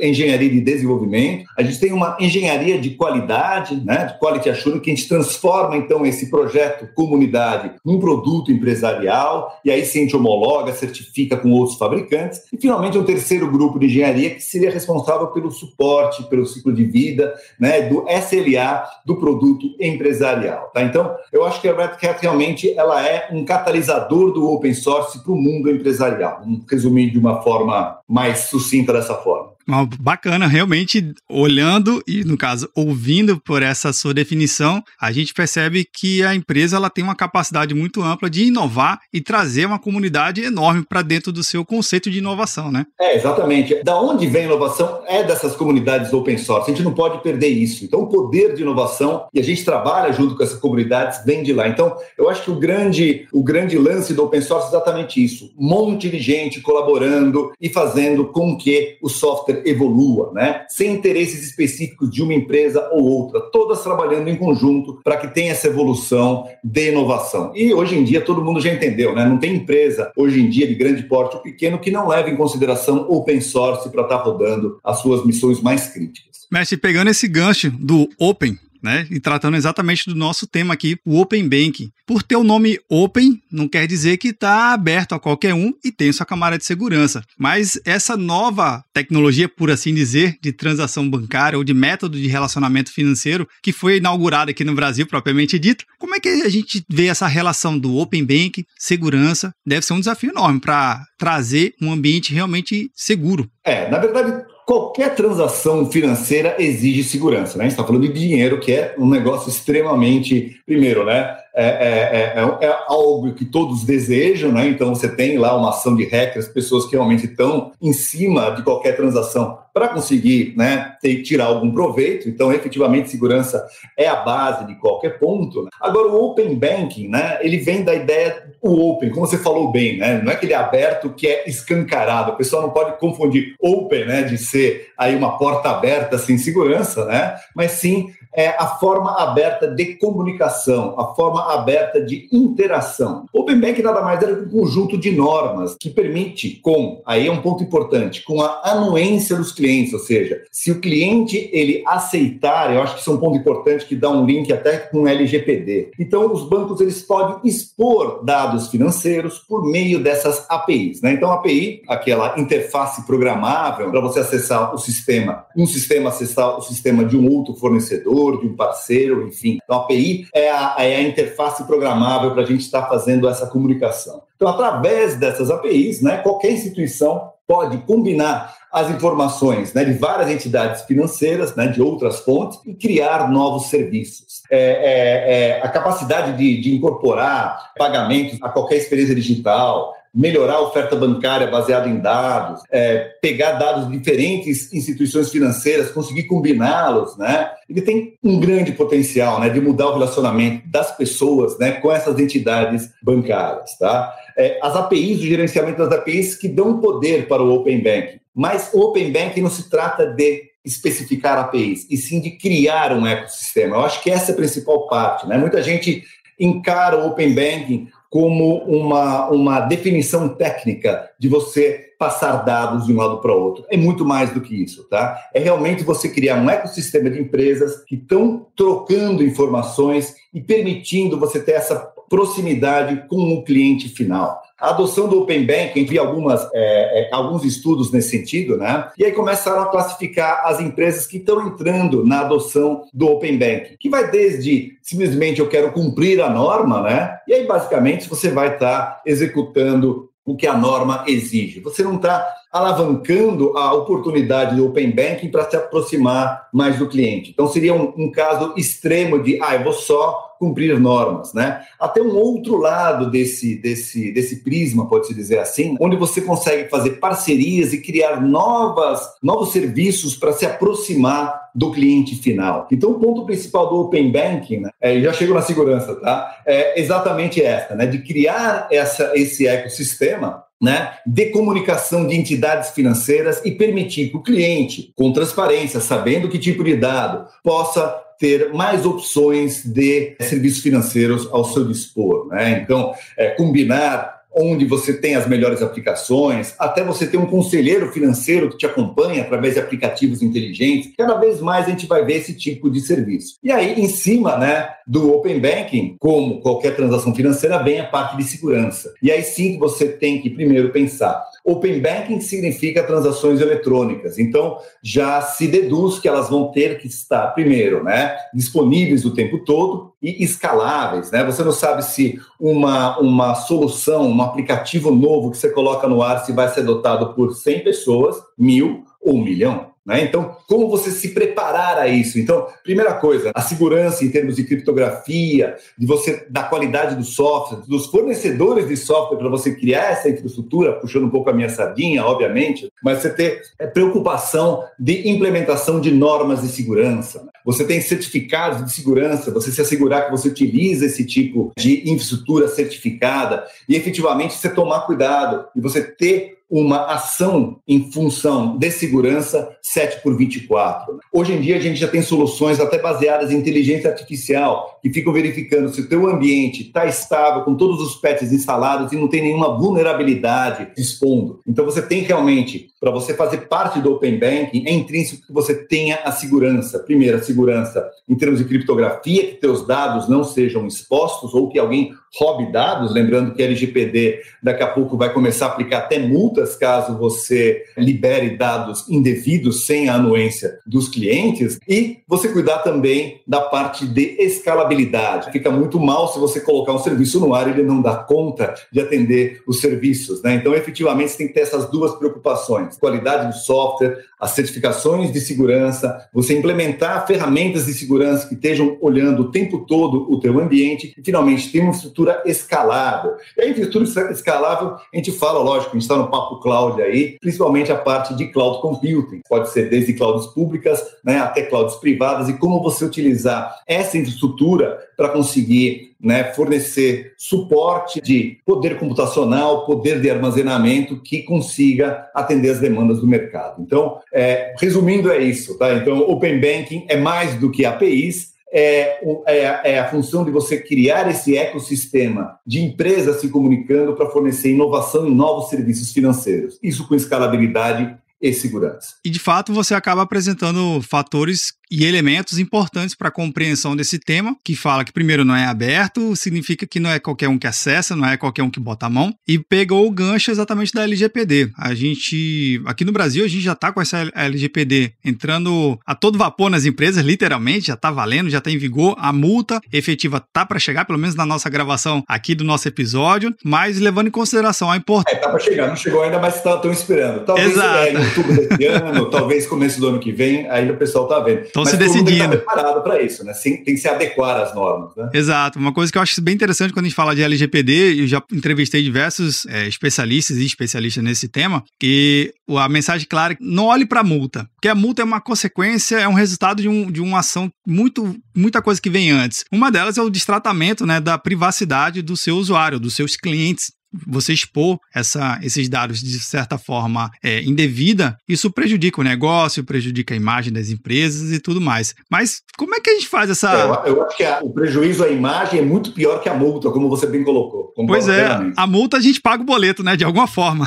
engenharia 0.00 0.48
de 0.48 0.60
desenvolvimento, 0.60 1.44
a 1.56 1.62
gente 1.62 1.80
tem 1.80 1.92
uma 1.92 2.16
engenharia 2.20 2.78
de 2.78 2.90
qualidade, 2.90 3.82
né, 3.84 4.06
de 4.06 4.18
quality 4.18 4.50
assurance, 4.50 4.82
que 4.82 4.90
a 4.90 4.94
gente 4.94 5.08
transforma 5.08 5.76
então 5.76 6.04
esse 6.06 6.30
projeto 6.30 6.88
comunidade 6.94 7.72
num 7.84 7.98
produto 7.98 8.52
empresarial, 8.52 9.58
e 9.64 9.70
aí 9.70 9.84
sim 9.84 10.00
a 10.00 10.02
gente 10.02 10.16
homologa, 10.16 10.72
certifica 10.72 11.36
com 11.36 11.50
outros 11.50 11.76
fabricantes, 11.76 12.42
e 12.52 12.56
finalmente 12.56 12.98
um 12.98 13.04
terceiro 13.04 13.50
grupo 13.50 13.78
de 13.78 13.86
engenharia 13.86 14.30
que 14.30 14.40
seria 14.40 14.70
responsável 14.70 15.28
pelo 15.28 15.50
suporte, 15.50 16.22
pelo 16.24 16.46
ciclo 16.46 16.72
de 16.72 16.84
vida, 16.84 17.34
né, 17.58 17.82
do 17.82 18.04
SLA 18.08 18.84
do 19.04 19.16
produto 19.16 19.66
empresarial. 19.80 20.70
Tá? 20.72 20.82
Então, 20.82 21.14
eu 21.32 21.44
acho 21.44 21.60
que 21.60 21.68
a 21.68 21.74
Red 21.74 22.06
Hat 22.06 22.20
realmente 22.20 22.72
ela 22.76 23.06
é 23.06 23.28
um 23.32 23.44
catalisador 23.44 24.32
do 24.32 24.48
open 24.50 24.74
source 24.74 25.22
para 25.22 25.32
o 25.32 25.36
mundo 25.36 25.70
empresarial. 25.70 26.42
Resumir 26.70 27.10
de 27.10 27.18
uma 27.18 27.42
forma 27.42 27.98
mais 28.08 28.50
sucinta 28.50 28.92
dessa 28.92 29.14
forma. 29.14 29.54
Bacana, 29.98 30.46
realmente 30.46 31.14
olhando 31.28 32.02
e 32.06 32.22
no 32.22 32.36
caso 32.36 32.68
ouvindo 32.76 33.40
por 33.40 33.62
essa 33.62 33.92
sua 33.92 34.12
definição, 34.12 34.82
a 35.00 35.10
gente 35.10 35.32
percebe 35.32 35.88
que 35.90 36.22
a 36.22 36.34
empresa 36.34 36.76
ela 36.76 36.90
tem 36.90 37.02
uma 37.02 37.14
capacidade 37.14 37.74
muito 37.74 38.02
ampla 38.02 38.28
de 38.28 38.44
inovar 38.44 39.00
e 39.12 39.22
trazer 39.22 39.64
uma 39.64 39.78
comunidade 39.78 40.42
enorme 40.42 40.84
para 40.86 41.00
dentro 41.00 41.32
do 41.32 41.42
seu 41.42 41.64
conceito 41.64 42.10
de 42.10 42.18
inovação, 42.18 42.70
né? 42.70 42.84
É, 43.00 43.16
exatamente. 43.16 43.82
Da 43.82 43.98
onde 43.98 44.26
vem 44.26 44.42
a 44.42 44.46
inovação 44.46 45.02
é 45.06 45.22
dessas 45.22 45.56
comunidades 45.56 46.12
open 46.12 46.36
source. 46.36 46.70
A 46.70 46.74
gente 46.74 46.84
não 46.84 46.92
pode 46.92 47.22
perder 47.22 47.48
isso. 47.48 47.84
Então, 47.84 48.00
o 48.00 48.08
poder 48.08 48.54
de 48.54 48.62
inovação 48.62 49.26
e 49.32 49.40
a 49.40 49.42
gente 49.42 49.64
trabalha 49.64 50.12
junto 50.12 50.36
com 50.36 50.42
essas 50.42 50.58
comunidades 50.58 51.24
vem 51.24 51.42
de 51.42 51.54
lá. 51.54 51.68
Então, 51.68 51.96
eu 52.18 52.28
acho 52.28 52.42
que 52.42 52.50
o 52.50 52.56
grande, 52.56 53.26
o 53.32 53.42
grande 53.42 53.78
lance 53.78 54.12
do 54.12 54.24
open 54.24 54.42
source 54.42 54.66
é 54.66 54.70
exatamente 54.76 55.24
isso. 55.24 55.50
Um 55.58 55.68
monte 55.68 56.10
de 56.10 56.18
gente 56.18 56.60
colaborando 56.60 57.50
e 57.58 57.70
fazendo 57.70 57.93
com 58.26 58.56
que 58.56 58.96
o 59.02 59.08
software 59.08 59.34
software 59.44 59.62
evolua, 59.64 60.32
né? 60.32 60.64
Sem 60.68 60.94
interesses 60.94 61.44
específicos 61.44 62.10
de 62.10 62.22
uma 62.22 62.34
empresa 62.34 62.88
ou 62.92 63.02
outra, 63.04 63.40
todas 63.40 63.82
trabalhando 63.82 64.28
em 64.28 64.36
conjunto 64.36 65.00
para 65.02 65.16
que 65.16 65.28
tenha 65.28 65.52
essa 65.52 65.68
evolução 65.68 66.46
de 66.62 66.90
inovação. 66.90 67.52
E 67.54 67.72
hoje 67.72 67.96
em 67.96 68.04
dia 68.04 68.20
todo 68.20 68.44
mundo 68.44 68.60
já 68.60 68.72
entendeu, 68.72 69.14
né? 69.14 69.26
Não 69.26 69.38
tem 69.38 69.56
empresa 69.56 70.10
hoje 70.16 70.40
em 70.40 70.48
dia 70.48 70.66
de 70.66 70.74
grande 70.74 71.02
porte 71.04 71.36
ou 71.36 71.42
pequeno 71.42 71.78
que 71.78 71.90
não 71.90 72.08
leve 72.08 72.30
em 72.30 72.36
consideração 72.36 73.06
open 73.08 73.40
source 73.40 73.88
para 73.90 74.02
estar 74.02 74.18
tá 74.18 74.24
rodando 74.24 74.78
as 74.82 75.00
suas 75.00 75.24
missões 75.24 75.60
mais 75.60 75.88
críticas. 75.88 76.46
Mestre, 76.50 76.76
pegando 76.76 77.10
esse 77.10 77.26
gancho 77.26 77.70
do 77.70 78.08
open, 78.18 78.58
né? 78.84 79.06
E 79.10 79.18
tratando 79.18 79.56
exatamente 79.56 80.04
do 80.06 80.14
nosso 80.14 80.46
tema 80.46 80.74
aqui, 80.74 80.98
o 81.06 81.18
Open 81.18 81.48
Banking. 81.48 81.90
Por 82.06 82.22
ter 82.22 82.36
o 82.36 82.44
nome 82.44 82.78
Open, 82.86 83.42
não 83.50 83.66
quer 83.66 83.86
dizer 83.86 84.18
que 84.18 84.28
está 84.28 84.74
aberto 84.74 85.14
a 85.14 85.18
qualquer 85.18 85.54
um 85.54 85.72
e 85.82 85.90
tem 85.90 86.12
sua 86.12 86.26
camada 86.26 86.58
de 86.58 86.66
segurança. 86.66 87.24
Mas 87.38 87.80
essa 87.86 88.14
nova 88.14 88.84
tecnologia, 88.92 89.48
por 89.48 89.70
assim 89.70 89.94
dizer, 89.94 90.36
de 90.42 90.52
transação 90.52 91.08
bancária 91.08 91.56
ou 91.56 91.64
de 91.64 91.72
método 91.72 92.20
de 92.20 92.28
relacionamento 92.28 92.92
financeiro, 92.92 93.48
que 93.62 93.72
foi 93.72 93.96
inaugurada 93.96 94.50
aqui 94.50 94.64
no 94.64 94.74
Brasil, 94.74 95.06
propriamente 95.06 95.58
dito, 95.58 95.86
como 95.98 96.14
é 96.14 96.20
que 96.20 96.28
a 96.28 96.48
gente 96.50 96.84
vê 96.86 97.06
essa 97.06 97.26
relação 97.26 97.78
do 97.78 97.96
Open 97.96 98.22
Banking, 98.22 98.66
segurança? 98.78 99.54
Deve 99.64 99.86
ser 99.86 99.94
um 99.94 100.00
desafio 100.00 100.30
enorme 100.30 100.60
para 100.60 101.02
trazer 101.16 101.72
um 101.80 101.90
ambiente 101.90 102.34
realmente 102.34 102.90
seguro. 102.94 103.50
É, 103.64 103.88
na 103.88 103.98
verdade, 103.98 104.44
qualquer 104.66 105.14
transação 105.14 105.90
financeira 105.90 106.56
exige 106.58 107.04
segurança, 107.04 107.58
né? 107.58 107.64
A 107.64 107.68
gente 107.68 107.72
está 107.72 107.84
falando 107.84 108.06
de 108.06 108.12
dinheiro, 108.12 108.60
que 108.60 108.72
é 108.72 108.94
um 108.98 109.08
negócio 109.08 109.48
extremamente, 109.48 110.60
primeiro, 110.66 111.04
né? 111.04 111.36
É, 111.56 111.66
é, 111.66 112.40
é, 112.40 112.66
é, 112.66 112.78
algo 112.88 113.32
que 113.32 113.44
todos 113.44 113.84
desejam, 113.84 114.50
né? 114.50 114.66
Então 114.66 114.92
você 114.92 115.08
tem 115.08 115.38
lá 115.38 115.56
uma 115.56 115.70
ação 115.70 115.94
de 115.94 116.04
hackers, 116.04 116.48
pessoas 116.48 116.84
que 116.86 116.96
realmente 116.96 117.26
estão 117.26 117.70
em 117.80 117.92
cima 117.92 118.50
de 118.50 118.62
qualquer 118.62 118.96
transação 118.96 119.58
para 119.74 119.88
conseguir 119.88 120.54
né, 120.56 120.94
ter, 121.02 121.22
tirar 121.22 121.46
algum 121.46 121.72
proveito. 121.72 122.28
Então, 122.28 122.52
efetivamente, 122.52 123.10
segurança 123.10 123.66
é 123.98 124.06
a 124.06 124.14
base 124.14 124.64
de 124.66 124.76
qualquer 124.76 125.18
ponto. 125.18 125.64
Né? 125.64 125.70
Agora, 125.80 126.06
o 126.06 126.24
Open 126.24 126.54
Banking, 126.54 127.08
né, 127.08 127.38
ele 127.40 127.56
vem 127.56 127.82
da 127.82 127.92
ideia, 127.92 128.54
o 128.62 128.90
Open, 128.90 129.10
como 129.10 129.26
você 129.26 129.36
falou 129.36 129.72
bem, 129.72 129.98
né, 129.98 130.22
não 130.22 130.30
é 130.30 130.36
que 130.36 130.46
ele 130.46 130.52
é 130.52 130.56
aberto 130.56 131.10
que 131.10 131.26
é 131.26 131.48
escancarado. 131.48 132.30
O 132.30 132.36
pessoal 132.36 132.62
não 132.62 132.70
pode 132.70 132.98
confundir 133.00 133.56
Open 133.60 134.06
né, 134.06 134.22
de 134.22 134.38
ser 134.38 134.92
aí 134.96 135.16
uma 135.16 135.36
porta 135.36 135.70
aberta 135.70 136.18
sem 136.18 136.38
segurança, 136.38 137.04
né, 137.06 137.34
mas 137.54 137.72
sim 137.72 138.12
é 138.34 138.48
a 138.48 138.66
forma 138.66 139.16
aberta 139.18 139.68
de 139.68 139.94
comunicação, 139.94 140.94
a 140.98 141.14
forma 141.14 141.52
aberta 141.52 142.00
de 142.00 142.28
interação. 142.32 143.26
Open 143.32 143.60
Bank 143.60 143.80
nada 143.82 144.02
mais 144.02 144.22
é 144.22 144.26
que 144.26 144.32
um 144.32 144.48
conjunto 144.48 144.98
de 144.98 145.12
normas 145.12 145.76
que 145.78 145.90
permite, 145.90 146.58
com, 146.62 147.00
aí 147.06 147.26
é 147.26 147.32
um 147.32 147.40
ponto 147.40 147.62
importante, 147.62 148.22
com 148.24 148.40
a 148.42 148.60
anuência 148.64 149.36
dos 149.36 149.52
clientes, 149.52 149.92
ou 149.92 150.00
seja, 150.00 150.42
se 150.50 150.70
o 150.70 150.80
cliente 150.80 151.48
ele 151.52 151.82
aceitar, 151.86 152.74
eu 152.74 152.82
acho 152.82 152.94
que 152.94 153.00
isso 153.00 153.10
é 153.10 153.14
um 153.14 153.18
ponto 153.18 153.38
importante 153.38 153.86
que 153.86 153.94
dá 153.94 154.10
um 154.10 154.26
link 154.26 154.52
até 154.52 154.78
com 154.78 155.06
LGPD. 155.06 155.92
Então, 155.98 156.32
os 156.32 156.42
bancos 156.48 156.80
eles 156.80 157.02
podem 157.02 157.36
expor 157.44 158.24
dados 158.24 158.68
financeiros 158.68 159.38
por 159.38 159.64
meio 159.64 160.02
dessas 160.02 160.44
APIs, 160.48 161.00
né? 161.00 161.12
Então, 161.12 161.30
a 161.30 161.34
API, 161.34 161.82
aquela 161.88 162.38
interface 162.38 163.06
programável 163.06 163.90
para 163.90 164.00
você 164.00 164.20
acessar 164.20 164.74
o 164.74 164.78
sistema, 164.78 165.44
um 165.56 165.66
sistema 165.66 166.08
acessar 166.08 166.58
o 166.58 166.62
sistema 166.62 167.04
de 167.04 167.16
um 167.16 167.28
outro 167.28 167.54
fornecedor 167.54 168.23
de 168.32 168.46
um 168.46 168.56
parceiro, 168.56 169.26
enfim. 169.26 169.58
Então, 169.62 169.78
a 169.78 169.82
API 169.82 170.26
é 170.34 170.50
a, 170.50 170.76
é 170.78 170.96
a 170.96 171.02
interface 171.02 171.64
programável 171.64 172.32
para 172.32 172.42
a 172.42 172.46
gente 172.46 172.60
estar 172.60 172.82
tá 172.82 172.88
fazendo 172.88 173.28
essa 173.28 173.46
comunicação. 173.46 174.22
Então, 174.36 174.48
através 174.48 175.16
dessas 175.16 175.50
APIs, 175.50 176.02
né, 176.02 176.18
qualquer 176.18 176.52
instituição 176.52 177.32
pode 177.46 177.78
combinar 177.78 178.56
as 178.72 178.90
informações 178.90 179.72
né, 179.72 179.84
de 179.84 179.92
várias 179.92 180.28
entidades 180.30 180.82
financeiras, 180.82 181.54
né, 181.54 181.68
de 181.68 181.80
outras 181.80 182.20
fontes, 182.20 182.58
e 182.66 182.74
criar 182.74 183.30
novos 183.30 183.66
serviços. 183.66 184.42
É, 184.50 184.58
é, 184.58 185.58
é, 185.58 185.62
a 185.62 185.68
capacidade 185.68 186.36
de, 186.36 186.60
de 186.60 186.74
incorporar 186.74 187.72
pagamentos 187.78 188.38
a 188.42 188.48
qualquer 188.48 188.76
experiência 188.76 189.14
digital, 189.14 189.94
melhorar 190.14 190.54
a 190.54 190.60
oferta 190.60 190.94
bancária 190.94 191.48
baseada 191.48 191.88
em 191.88 191.98
dados, 191.98 192.62
é, 192.70 193.14
pegar 193.20 193.52
dados 193.52 193.88
de 193.88 193.98
diferentes 193.98 194.72
instituições 194.72 195.30
financeiras, 195.30 195.90
conseguir 195.90 196.24
combiná-los, 196.24 197.16
né? 197.18 197.50
Ele 197.68 197.82
tem 197.82 198.14
um 198.22 198.38
grande 198.38 198.70
potencial, 198.72 199.40
né, 199.40 199.48
de 199.48 199.60
mudar 199.60 199.88
o 199.88 199.94
relacionamento 199.94 200.68
das 200.68 200.96
pessoas, 200.96 201.58
né, 201.58 201.72
com 201.72 201.90
essas 201.90 202.18
entidades 202.20 202.90
bancárias, 203.02 203.76
tá? 203.76 204.14
É, 204.36 204.58
as 204.62 204.76
APIs, 204.76 205.18
o 205.18 205.26
gerenciamento 205.26 205.78
das 205.78 205.92
APIs 205.92 206.36
que 206.36 206.48
dão 206.48 206.78
poder 206.78 207.26
para 207.26 207.42
o 207.42 207.52
Open 207.52 207.82
Banking, 207.82 208.20
mas 208.32 208.70
o 208.72 208.80
Open 208.80 209.12
Banking 209.12 209.42
não 209.42 209.50
se 209.50 209.68
trata 209.68 210.06
de 210.06 210.54
especificar 210.64 211.38
APIs, 211.38 211.86
e 211.90 211.96
sim 211.96 212.20
de 212.20 212.30
criar 212.30 212.92
um 212.92 213.06
ecossistema. 213.06 213.76
Eu 213.76 213.84
acho 213.84 214.02
que 214.02 214.10
essa 214.10 214.30
é 214.30 214.34
a 214.34 214.36
principal 214.36 214.88
parte, 214.88 215.26
né? 215.26 215.36
Muita 215.36 215.62
gente 215.62 216.04
encara 216.38 216.98
o 216.98 217.08
Open 217.08 217.34
Banking 217.34 217.88
como 218.14 218.58
uma, 218.58 219.28
uma 219.30 219.58
definição 219.58 220.28
técnica 220.28 221.10
de 221.18 221.26
você 221.26 221.94
passar 221.98 222.44
dados 222.44 222.86
de 222.86 222.92
um 222.92 222.96
lado 222.96 223.20
para 223.20 223.34
o 223.34 223.42
outro. 223.42 223.64
É 223.68 223.76
muito 223.76 224.04
mais 224.04 224.30
do 224.30 224.40
que 224.40 224.54
isso, 224.54 224.84
tá? 224.84 225.20
É 225.34 225.40
realmente 225.40 225.82
você 225.82 226.08
criar 226.08 226.36
um 226.36 226.48
ecossistema 226.48 227.10
de 227.10 227.20
empresas 227.20 227.82
que 227.82 227.96
estão 227.96 228.46
trocando 228.54 229.24
informações 229.24 230.14
e 230.32 230.40
permitindo 230.40 231.18
você 231.18 231.40
ter 231.40 231.54
essa 231.54 231.74
proximidade 232.08 233.06
com 233.08 233.34
o 233.34 233.42
cliente 233.42 233.88
final. 233.88 234.42
A 234.58 234.70
adoção 234.70 235.08
do 235.08 235.20
Open 235.20 235.44
Banking, 235.44 235.84
vi 235.84 235.98
algumas, 235.98 236.40
é, 236.54 237.02
é, 237.02 237.08
alguns 237.12 237.44
estudos 237.44 237.90
nesse 237.92 238.10
sentido, 238.10 238.56
né? 238.56 238.88
E 238.96 239.04
aí 239.04 239.12
começaram 239.12 239.62
a 239.62 239.66
classificar 239.66 240.42
as 240.46 240.60
empresas 240.60 241.06
que 241.06 241.18
estão 241.18 241.46
entrando 241.46 242.04
na 242.04 242.20
adoção 242.20 242.84
do 242.94 243.08
Open 243.08 243.36
Banking, 243.36 243.76
que 243.78 243.90
vai 243.90 244.10
desde 244.10 244.78
simplesmente 244.80 245.40
eu 245.40 245.48
quero 245.48 245.72
cumprir 245.72 246.20
a 246.20 246.30
norma, 246.30 246.82
né? 246.82 247.18
E 247.26 247.34
aí, 247.34 247.46
basicamente, 247.46 248.08
você 248.08 248.30
vai 248.30 248.54
estar 248.54 248.80
tá 248.80 249.02
executando 249.04 250.08
o 250.24 250.36
que 250.36 250.46
a 250.46 250.56
norma 250.56 251.04
exige. 251.06 251.60
Você 251.60 251.82
não 251.82 251.96
está 251.96 252.26
alavancando 252.50 253.56
a 253.58 253.74
oportunidade 253.74 254.56
do 254.56 254.66
Open 254.66 254.90
Banking 254.90 255.28
para 255.28 255.50
se 255.50 255.56
aproximar 255.56 256.48
mais 256.52 256.78
do 256.78 256.88
cliente. 256.88 257.30
Então, 257.30 257.48
seria 257.48 257.74
um, 257.74 257.92
um, 257.96 258.10
caso 258.10 258.54
extremo 258.56 259.22
de, 259.22 259.38
ah, 259.42 259.56
eu 259.56 259.64
vou 259.64 259.72
só 259.72 260.33
cumprir 260.44 260.78
normas, 260.78 261.32
né? 261.32 261.62
Até 261.80 262.02
um 262.02 262.14
outro 262.14 262.56
lado 262.56 263.10
desse, 263.10 263.56
desse, 263.56 264.12
desse 264.12 264.42
prisma, 264.42 264.86
pode-se 264.86 265.14
dizer 265.14 265.38
assim, 265.38 265.76
onde 265.80 265.96
você 265.96 266.20
consegue 266.20 266.68
fazer 266.68 266.98
parcerias 267.00 267.72
e 267.72 267.80
criar 267.80 268.20
novas, 268.20 269.00
novos 269.22 269.52
serviços 269.52 270.14
para 270.14 270.32
se 270.32 270.44
aproximar 270.44 271.50
do 271.54 271.70
cliente 271.70 272.16
final. 272.16 272.66
Então, 272.70 272.90
o 272.90 272.98
ponto 272.98 273.24
principal 273.24 273.68
do 273.68 273.80
Open 273.80 274.10
Banking, 274.10 274.58
né, 274.58 274.70
é, 274.80 275.00
já 275.00 275.12
chego 275.12 275.32
na 275.32 275.42
segurança, 275.42 275.94
tá? 275.94 276.42
É 276.46 276.80
exatamente 276.80 277.40
essa, 277.40 277.74
né? 277.74 277.86
De 277.86 277.98
criar 278.02 278.68
essa, 278.70 279.12
esse 279.14 279.46
ecossistema 279.46 280.44
né, 280.60 280.94
de 281.06 281.26
comunicação 281.26 282.06
de 282.06 282.16
entidades 282.16 282.70
financeiras 282.70 283.42
e 283.44 283.50
permitir 283.50 284.08
que 284.08 284.16
o 284.16 284.22
cliente, 284.22 284.92
com 284.96 285.12
transparência, 285.12 285.78
sabendo 285.78 286.28
que 286.28 286.38
tipo 286.38 286.64
de 286.64 286.74
dado, 286.76 287.26
possa 287.42 288.03
ter 288.18 288.52
mais 288.52 288.84
opções 288.86 289.64
de 289.64 290.16
serviços 290.20 290.62
financeiros 290.62 291.28
ao 291.30 291.44
seu 291.44 291.66
dispor. 291.66 292.28
Né? 292.28 292.60
Então, 292.62 292.94
é, 293.16 293.30
combinar 293.30 294.14
onde 294.34 294.64
você 294.64 294.92
tem 294.92 295.14
as 295.14 295.28
melhores 295.28 295.62
aplicações, 295.62 296.54
até 296.58 296.82
você 296.82 297.06
ter 297.06 297.16
um 297.16 297.26
conselheiro 297.26 297.92
financeiro 297.92 298.50
que 298.50 298.58
te 298.58 298.66
acompanha 298.66 299.22
através 299.22 299.54
de 299.54 299.60
aplicativos 299.60 300.22
inteligentes. 300.22 300.92
Cada 300.96 301.14
vez 301.14 301.40
mais 301.40 301.66
a 301.66 301.70
gente 301.70 301.86
vai 301.86 302.04
ver 302.04 302.14
esse 302.14 302.34
tipo 302.34 302.68
de 302.68 302.80
serviço. 302.80 303.36
E 303.42 303.52
aí, 303.52 303.80
em 303.80 303.88
cima 303.88 304.36
né, 304.36 304.68
do 304.86 305.12
Open 305.14 305.38
Banking, 305.38 305.96
como 306.00 306.40
qualquer 306.40 306.74
transação 306.74 307.14
financeira, 307.14 307.62
vem 307.62 307.78
a 307.78 307.86
parte 307.86 308.16
de 308.16 308.24
segurança. 308.24 308.92
E 309.00 309.12
aí 309.12 309.22
sim 309.22 309.58
você 309.58 309.86
tem 309.86 310.20
que 310.20 310.30
primeiro 310.30 310.70
pensar 310.70 311.22
Open 311.44 311.78
Banking 311.80 312.20
significa 312.20 312.82
transações 312.82 313.38
eletrônicas, 313.40 314.18
então 314.18 314.58
já 314.82 315.20
se 315.20 315.46
deduz 315.46 315.98
que 315.98 316.08
elas 316.08 316.30
vão 316.30 316.50
ter 316.50 316.78
que 316.78 316.86
estar, 316.86 317.28
primeiro, 317.34 317.84
né, 317.84 318.16
disponíveis 318.32 319.04
o 319.04 319.12
tempo 319.12 319.44
todo 319.44 319.92
e 320.00 320.24
escaláveis. 320.24 321.10
Né? 321.10 321.22
Você 321.24 321.44
não 321.44 321.52
sabe 321.52 321.84
se 321.84 322.18
uma, 322.40 322.98
uma 322.98 323.34
solução, 323.34 324.08
um 324.08 324.22
aplicativo 324.22 324.90
novo 324.90 325.30
que 325.30 325.36
você 325.36 325.50
coloca 325.50 325.86
no 325.86 326.02
ar, 326.02 326.24
se 326.24 326.32
vai 326.32 326.48
ser 326.48 326.60
adotado 326.60 327.14
por 327.14 327.34
100 327.34 327.62
pessoas, 327.62 328.16
mil 328.38 328.84
ou 328.98 329.16
um 329.16 329.22
milhão. 329.22 329.73
Né? 329.86 330.02
Então, 330.02 330.36
como 330.48 330.68
você 330.68 330.90
se 330.90 331.10
preparar 331.10 331.78
a 331.78 331.86
isso? 331.86 332.18
Então, 332.18 332.46
primeira 332.62 332.94
coisa, 332.94 333.30
a 333.34 333.42
segurança 333.42 334.04
em 334.04 334.10
termos 334.10 334.36
de 334.36 334.44
criptografia, 334.44 335.56
de 335.76 335.86
você 335.86 336.26
da 336.30 336.44
qualidade 336.44 336.96
do 336.96 337.04
software, 337.04 337.60
dos 337.68 337.86
fornecedores 337.86 338.66
de 338.66 338.76
software 338.76 339.18
para 339.18 339.28
você 339.28 339.54
criar 339.54 339.92
essa 339.92 340.08
infraestrutura, 340.08 340.74
puxando 340.80 341.04
um 341.04 341.10
pouco 341.10 341.28
a 341.28 341.34
minha 341.34 341.50
sardinha, 341.50 342.04
obviamente, 342.04 342.68
mas 342.82 343.00
você 343.00 343.10
ter 343.10 343.42
é, 343.58 343.66
preocupação 343.66 344.64
de 344.78 345.08
implementação 345.08 345.80
de 345.80 345.90
normas 345.90 346.40
de 346.40 346.48
segurança. 346.48 347.22
Né? 347.22 347.30
Você 347.44 347.64
tem 347.64 347.80
certificados 347.80 348.64
de 348.64 348.72
segurança, 348.72 349.30
você 349.30 349.52
se 349.52 349.60
assegurar 349.60 350.06
que 350.06 350.10
você 350.10 350.28
utiliza 350.28 350.86
esse 350.86 351.04
tipo 351.04 351.52
de 351.58 351.90
infraestrutura 351.90 352.48
certificada 352.48 353.44
e 353.68 353.76
efetivamente 353.76 354.34
você 354.34 354.48
tomar 354.48 354.86
cuidado 354.86 355.46
e 355.54 355.60
você 355.60 355.82
ter 355.82 356.38
uma 356.56 356.84
ação 356.84 357.58
em 357.66 357.90
função 357.90 358.56
de 358.56 358.70
segurança 358.70 359.56
7 359.60 360.02
por 360.04 360.16
24. 360.16 361.00
Hoje 361.12 361.32
em 361.32 361.40
dia 361.40 361.56
a 361.56 361.60
gente 361.60 361.80
já 361.80 361.88
tem 361.88 362.00
soluções 362.00 362.60
até 362.60 362.78
baseadas 362.78 363.32
em 363.32 363.38
inteligência 363.38 363.90
artificial 363.90 364.78
que 364.80 364.88
ficam 364.88 365.12
verificando 365.12 365.68
se 365.74 365.80
o 365.80 365.88
teu 365.88 366.08
ambiente 366.08 366.62
está 366.62 366.86
estável 366.86 367.42
com 367.42 367.56
todos 367.56 367.80
os 367.80 367.96
patches 367.96 368.32
instalados 368.32 368.92
e 368.92 368.96
não 368.96 369.08
tem 369.08 369.22
nenhuma 369.22 369.58
vulnerabilidade 369.58 370.68
expondo. 370.76 371.40
Então 371.44 371.64
você 371.64 371.82
tem 371.82 372.02
realmente, 372.02 372.68
para 372.84 372.92
você 372.92 373.14
fazer 373.14 373.48
parte 373.48 373.80
do 373.80 373.94
Open 373.94 374.18
Banking, 374.18 374.64
é 374.66 374.70
intrínseco 374.70 375.26
que 375.26 375.32
você 375.32 375.54
tenha 375.54 376.00
a 376.04 376.12
segurança. 376.12 376.78
Primeiro, 376.80 377.16
a 377.16 377.22
segurança 377.22 377.90
em 378.06 378.14
termos 378.14 378.40
de 378.40 378.44
criptografia, 378.44 379.24
que 379.28 379.40
teus 379.40 379.66
dados 379.66 380.06
não 380.06 380.22
sejam 380.22 380.66
expostos 380.66 381.32
ou 381.32 381.48
que 381.48 381.58
alguém 381.58 381.94
roube 382.16 382.52
dados, 382.52 382.92
lembrando 382.92 383.34
que 383.34 383.42
a 383.42 383.46
LGPD 383.46 384.20
daqui 384.42 384.62
a 384.62 384.68
pouco 384.68 384.96
vai 384.96 385.12
começar 385.12 385.46
a 385.46 385.48
aplicar 385.48 385.78
até 385.78 385.98
multas 385.98 386.56
caso 386.56 386.96
você 386.96 387.64
libere 387.76 388.36
dados 388.36 388.88
indevidos 388.88 389.66
sem 389.66 389.88
a 389.88 389.94
anuência 389.94 390.58
dos 390.66 390.88
clientes 390.88 391.58
e 391.68 391.98
você 392.06 392.28
cuidar 392.28 392.58
também 392.58 393.20
da 393.26 393.40
parte 393.40 393.86
de 393.86 394.16
escalabilidade. 394.20 395.32
Fica 395.32 395.50
muito 395.50 395.80
mal 395.80 396.12
se 396.12 396.18
você 396.18 396.40
colocar 396.40 396.72
um 396.72 396.78
serviço 396.78 397.18
no 397.18 397.34
ar 397.34 397.48
e 397.48 397.50
ele 397.50 397.62
não 397.62 397.82
dá 397.82 397.96
conta 397.96 398.54
de 398.70 398.80
atender 398.80 399.42
os 399.46 399.60
serviços, 399.60 400.22
né? 400.22 400.34
Então, 400.34 400.54
efetivamente, 400.54 401.10
você 401.10 401.18
tem 401.18 401.28
que 401.28 401.34
ter 401.34 401.40
essas 401.40 401.68
duas 401.70 401.94
preocupações: 401.96 402.73
qualidade 402.78 403.28
do 403.28 403.34
software, 403.34 404.04
as 404.18 404.30
certificações 404.30 405.12
de 405.12 405.20
segurança, 405.20 406.08
você 406.12 406.38
implementar 406.38 407.06
ferramentas 407.06 407.66
de 407.66 407.74
segurança 407.74 408.26
que 408.26 408.34
estejam 408.34 408.78
olhando 408.80 409.22
o 409.22 409.30
tempo 409.30 409.66
todo 409.66 410.10
o 410.10 410.18
teu 410.18 410.38
ambiente 410.38 410.94
e 410.96 411.02
finalmente 411.04 411.52
ter 411.52 411.60
uma 411.60 411.72
estrutura 411.72 412.22
escalável. 412.24 413.16
E 413.36 413.42
a 413.42 413.48
infraestrutura 413.48 414.10
escalável, 414.12 414.76
a 414.92 414.96
gente 414.96 415.12
fala, 415.12 415.40
lógico, 415.40 415.70
a 415.70 415.74
gente 415.74 415.82
está 415.82 415.96
no 415.96 416.08
papo 416.08 416.40
cloud 416.40 416.80
aí, 416.80 417.18
principalmente 417.20 417.70
a 417.70 417.76
parte 417.76 418.14
de 418.14 418.28
cloud 418.28 418.60
computing. 418.60 419.20
Pode 419.28 419.50
ser 419.50 419.68
desde 419.68 419.92
clouds 419.92 420.26
públicas 420.28 420.82
né, 421.04 421.18
até 421.18 421.42
clouds 421.42 421.76
privadas 421.76 422.28
e 422.28 422.34
como 422.34 422.62
você 422.62 422.84
utilizar 422.84 423.62
essa 423.66 423.98
infraestrutura 423.98 424.78
para 424.96 425.08
conseguir 425.08 425.94
né, 426.00 426.24
fornecer 426.32 427.14
suporte 427.16 428.00
de 428.00 428.38
poder 428.44 428.78
computacional, 428.78 429.64
poder 429.64 430.00
de 430.00 430.10
armazenamento 430.10 431.00
que 431.00 431.22
consiga 431.22 432.08
atender 432.14 432.50
as 432.50 432.60
demandas 432.60 433.00
do 433.00 433.06
mercado. 433.06 433.62
Então, 433.62 433.98
é, 434.12 434.54
resumindo, 434.58 435.10
é 435.10 435.22
isso. 435.22 435.56
Tá? 435.58 435.74
Então, 435.74 435.98
Open 436.00 436.40
Banking 436.40 436.86
é 436.88 436.96
mais 436.96 437.34
do 437.36 437.50
que 437.50 437.64
APIs, 437.64 438.34
é, 438.56 439.00
é, 439.26 439.72
é, 439.72 439.78
a 439.80 439.90
função 439.90 440.24
de 440.24 440.30
você 440.30 440.60
criar 440.60 441.10
esse 441.10 441.36
ecossistema 441.36 442.38
de 442.46 442.60
empresas 442.60 443.20
se 443.20 443.28
comunicando 443.28 443.94
para 443.94 444.08
fornecer 444.10 444.52
inovação 444.52 445.08
em 445.08 445.14
novos 445.14 445.48
serviços 445.48 445.92
financeiros. 445.92 446.56
Isso 446.62 446.86
com 446.86 446.94
escalabilidade 446.94 447.96
e 448.22 448.32
segurança. 448.32 448.94
E 449.04 449.10
de 449.10 449.18
fato 449.18 449.52
você 449.52 449.74
acaba 449.74 450.02
apresentando 450.02 450.80
fatores 450.82 451.52
e 451.74 451.84
elementos 451.84 452.38
importantes 452.38 452.94
para 452.94 453.08
a 453.08 453.10
compreensão 453.10 453.74
desse 453.74 453.98
tema, 453.98 454.36
que 454.44 454.54
fala 454.54 454.84
que 454.84 454.92
primeiro 454.92 455.24
não 455.24 455.34
é 455.34 455.44
aberto, 455.44 456.14
significa 456.14 456.64
que 456.66 456.78
não 456.78 456.88
é 456.88 457.00
qualquer 457.00 457.28
um 457.28 457.36
que 457.36 457.48
acessa, 457.48 457.96
não 457.96 458.06
é 458.06 458.16
qualquer 458.16 458.44
um 458.44 458.50
que 458.50 458.60
bota 458.60 458.86
a 458.86 458.90
mão, 458.90 459.12
e 459.26 459.40
pegou 459.40 459.84
o 459.84 459.90
gancho 459.90 460.30
exatamente 460.30 460.72
da 460.72 460.84
LGPD. 460.84 461.50
A 461.58 461.74
gente, 461.74 462.62
aqui 462.64 462.84
no 462.84 462.92
Brasil, 462.92 463.24
a 463.24 463.28
gente 463.28 463.42
já 463.42 463.54
está 463.54 463.72
com 463.72 463.80
essa 463.80 464.08
LGPD 464.14 464.92
entrando 465.04 465.76
a 465.84 465.96
todo 465.96 466.16
vapor 466.16 466.48
nas 466.48 466.64
empresas, 466.64 467.04
literalmente, 467.04 467.66
já 467.66 467.74
está 467.74 467.90
valendo, 467.90 468.30
já 468.30 468.38
está 468.38 468.52
em 468.52 468.58
vigor, 468.58 468.94
a 468.96 469.12
multa 469.12 469.60
efetiva 469.72 470.24
tá 470.32 470.46
para 470.46 470.60
chegar, 470.60 470.84
pelo 470.84 470.98
menos 470.98 471.16
na 471.16 471.26
nossa 471.26 471.50
gravação 471.50 472.04
aqui 472.06 472.36
do 472.36 472.44
nosso 472.44 472.68
episódio, 472.68 473.34
mas 473.44 473.80
levando 473.80 474.06
em 474.06 474.12
consideração 474.12 474.70
a 474.70 474.76
importância. 474.76 475.16
É, 475.16 475.20
tá 475.20 475.28
para 475.28 475.40
chegar, 475.40 475.66
não 475.66 475.76
chegou 475.76 476.04
ainda, 476.04 476.20
mas 476.20 476.36
estão 476.36 476.70
esperando. 476.70 477.24
Talvez 477.24 477.50
Exato. 477.50 477.88
Em 477.88 477.96
outubro 477.96 478.36
desse 478.36 478.64
ano, 478.66 479.10
talvez 479.10 479.46
começo 479.46 479.80
do 479.80 479.88
ano 479.88 479.98
que 479.98 480.12
vem, 480.12 480.48
ainda 480.48 480.72
o 480.72 480.76
pessoal 480.76 481.08
tá 481.08 481.18
vendo. 481.18 481.48
Então, 481.68 481.72
se 481.72 481.76
decidindo. 481.76 482.30
Tem 482.30 482.38
preparado 482.38 482.82
para 482.82 483.02
isso, 483.02 483.24
né? 483.24 483.32
Tem 483.32 483.62
que 483.62 483.76
se 483.76 483.88
adequar 483.88 484.40
às 484.40 484.54
normas, 484.54 484.94
né? 484.96 485.10
Exato. 485.12 485.58
Uma 485.58 485.72
coisa 485.72 485.90
que 485.90 485.98
eu 485.98 486.02
acho 486.02 486.20
bem 486.20 486.34
interessante 486.34 486.72
quando 486.72 486.86
a 486.86 486.88
gente 486.88 486.96
fala 486.96 487.14
de 487.14 487.22
LGPD, 487.22 488.02
eu 488.02 488.06
já 488.06 488.22
entrevistei 488.32 488.82
diversos 488.82 489.46
é, 489.46 489.66
especialistas 489.66 490.36
e 490.36 490.44
especialistas 490.44 491.02
nesse 491.02 491.28
tema, 491.28 491.62
que 491.78 492.32
a 492.48 492.68
mensagem 492.68 493.06
clara 493.08 493.34
é 493.34 493.36
não 493.40 493.66
olhe 493.66 493.86
para 493.86 494.00
a 494.00 494.04
multa, 494.04 494.48
porque 494.54 494.68
a 494.68 494.74
multa 494.74 495.02
é 495.02 495.04
uma 495.04 495.20
consequência, 495.20 495.96
é 495.96 496.08
um 496.08 496.14
resultado 496.14 496.62
de, 496.62 496.68
um, 496.68 496.90
de 496.90 497.00
uma 497.00 497.20
ação 497.20 497.50
muito, 497.66 498.16
muita 498.34 498.62
coisa 498.62 498.80
que 498.80 498.90
vem 498.90 499.10
antes. 499.10 499.44
Uma 499.52 499.70
delas 499.70 499.98
é 499.98 500.02
o 500.02 500.10
destratamento 500.10 500.86
né, 500.86 501.00
da 501.00 501.18
privacidade 501.18 502.02
do 502.02 502.16
seu 502.16 502.36
usuário, 502.36 502.80
dos 502.80 502.94
seus 502.94 503.16
clientes 503.16 503.72
você 504.06 504.32
expor 504.32 504.78
essa, 504.94 505.38
esses 505.42 505.68
dados 505.68 506.00
de 506.00 506.18
certa 506.20 506.58
forma 506.58 507.10
é, 507.22 507.42
indevida, 507.42 508.16
isso 508.28 508.50
prejudica 508.50 509.00
o 509.00 509.04
negócio, 509.04 509.64
prejudica 509.64 510.14
a 510.14 510.16
imagem 510.16 510.52
das 510.52 510.70
empresas 510.70 511.32
e 511.32 511.40
tudo 511.40 511.60
mais. 511.60 511.94
Mas 512.10 512.42
como 512.56 512.74
é 512.74 512.80
que 512.80 512.90
a 512.90 512.94
gente 512.94 513.08
faz 513.08 513.30
essa. 513.30 513.82
É, 513.84 513.90
eu, 513.90 514.02
acho 514.02 514.16
que 514.16 514.24
a, 514.24 514.40
o 514.42 514.52
prejuízo 514.52 515.04
à 515.04 515.08
imagem 515.08 515.60
é 515.60 515.62
muito 515.62 515.92
pior 515.92 516.20
que 516.20 516.28
a 516.28 516.34
multa, 516.34 516.70
como 516.70 516.88
você 516.88 517.06
bem 517.06 517.24
colocou. 517.24 517.72
Pois 517.86 518.08
é, 518.08 518.28
a 518.56 518.66
multa 518.66 518.96
a 518.96 519.00
gente 519.00 519.20
paga 519.20 519.42
o 519.42 519.46
boleto, 519.46 519.82
né? 519.82 519.96
De 519.96 520.04
alguma 520.04 520.26
forma. 520.26 520.66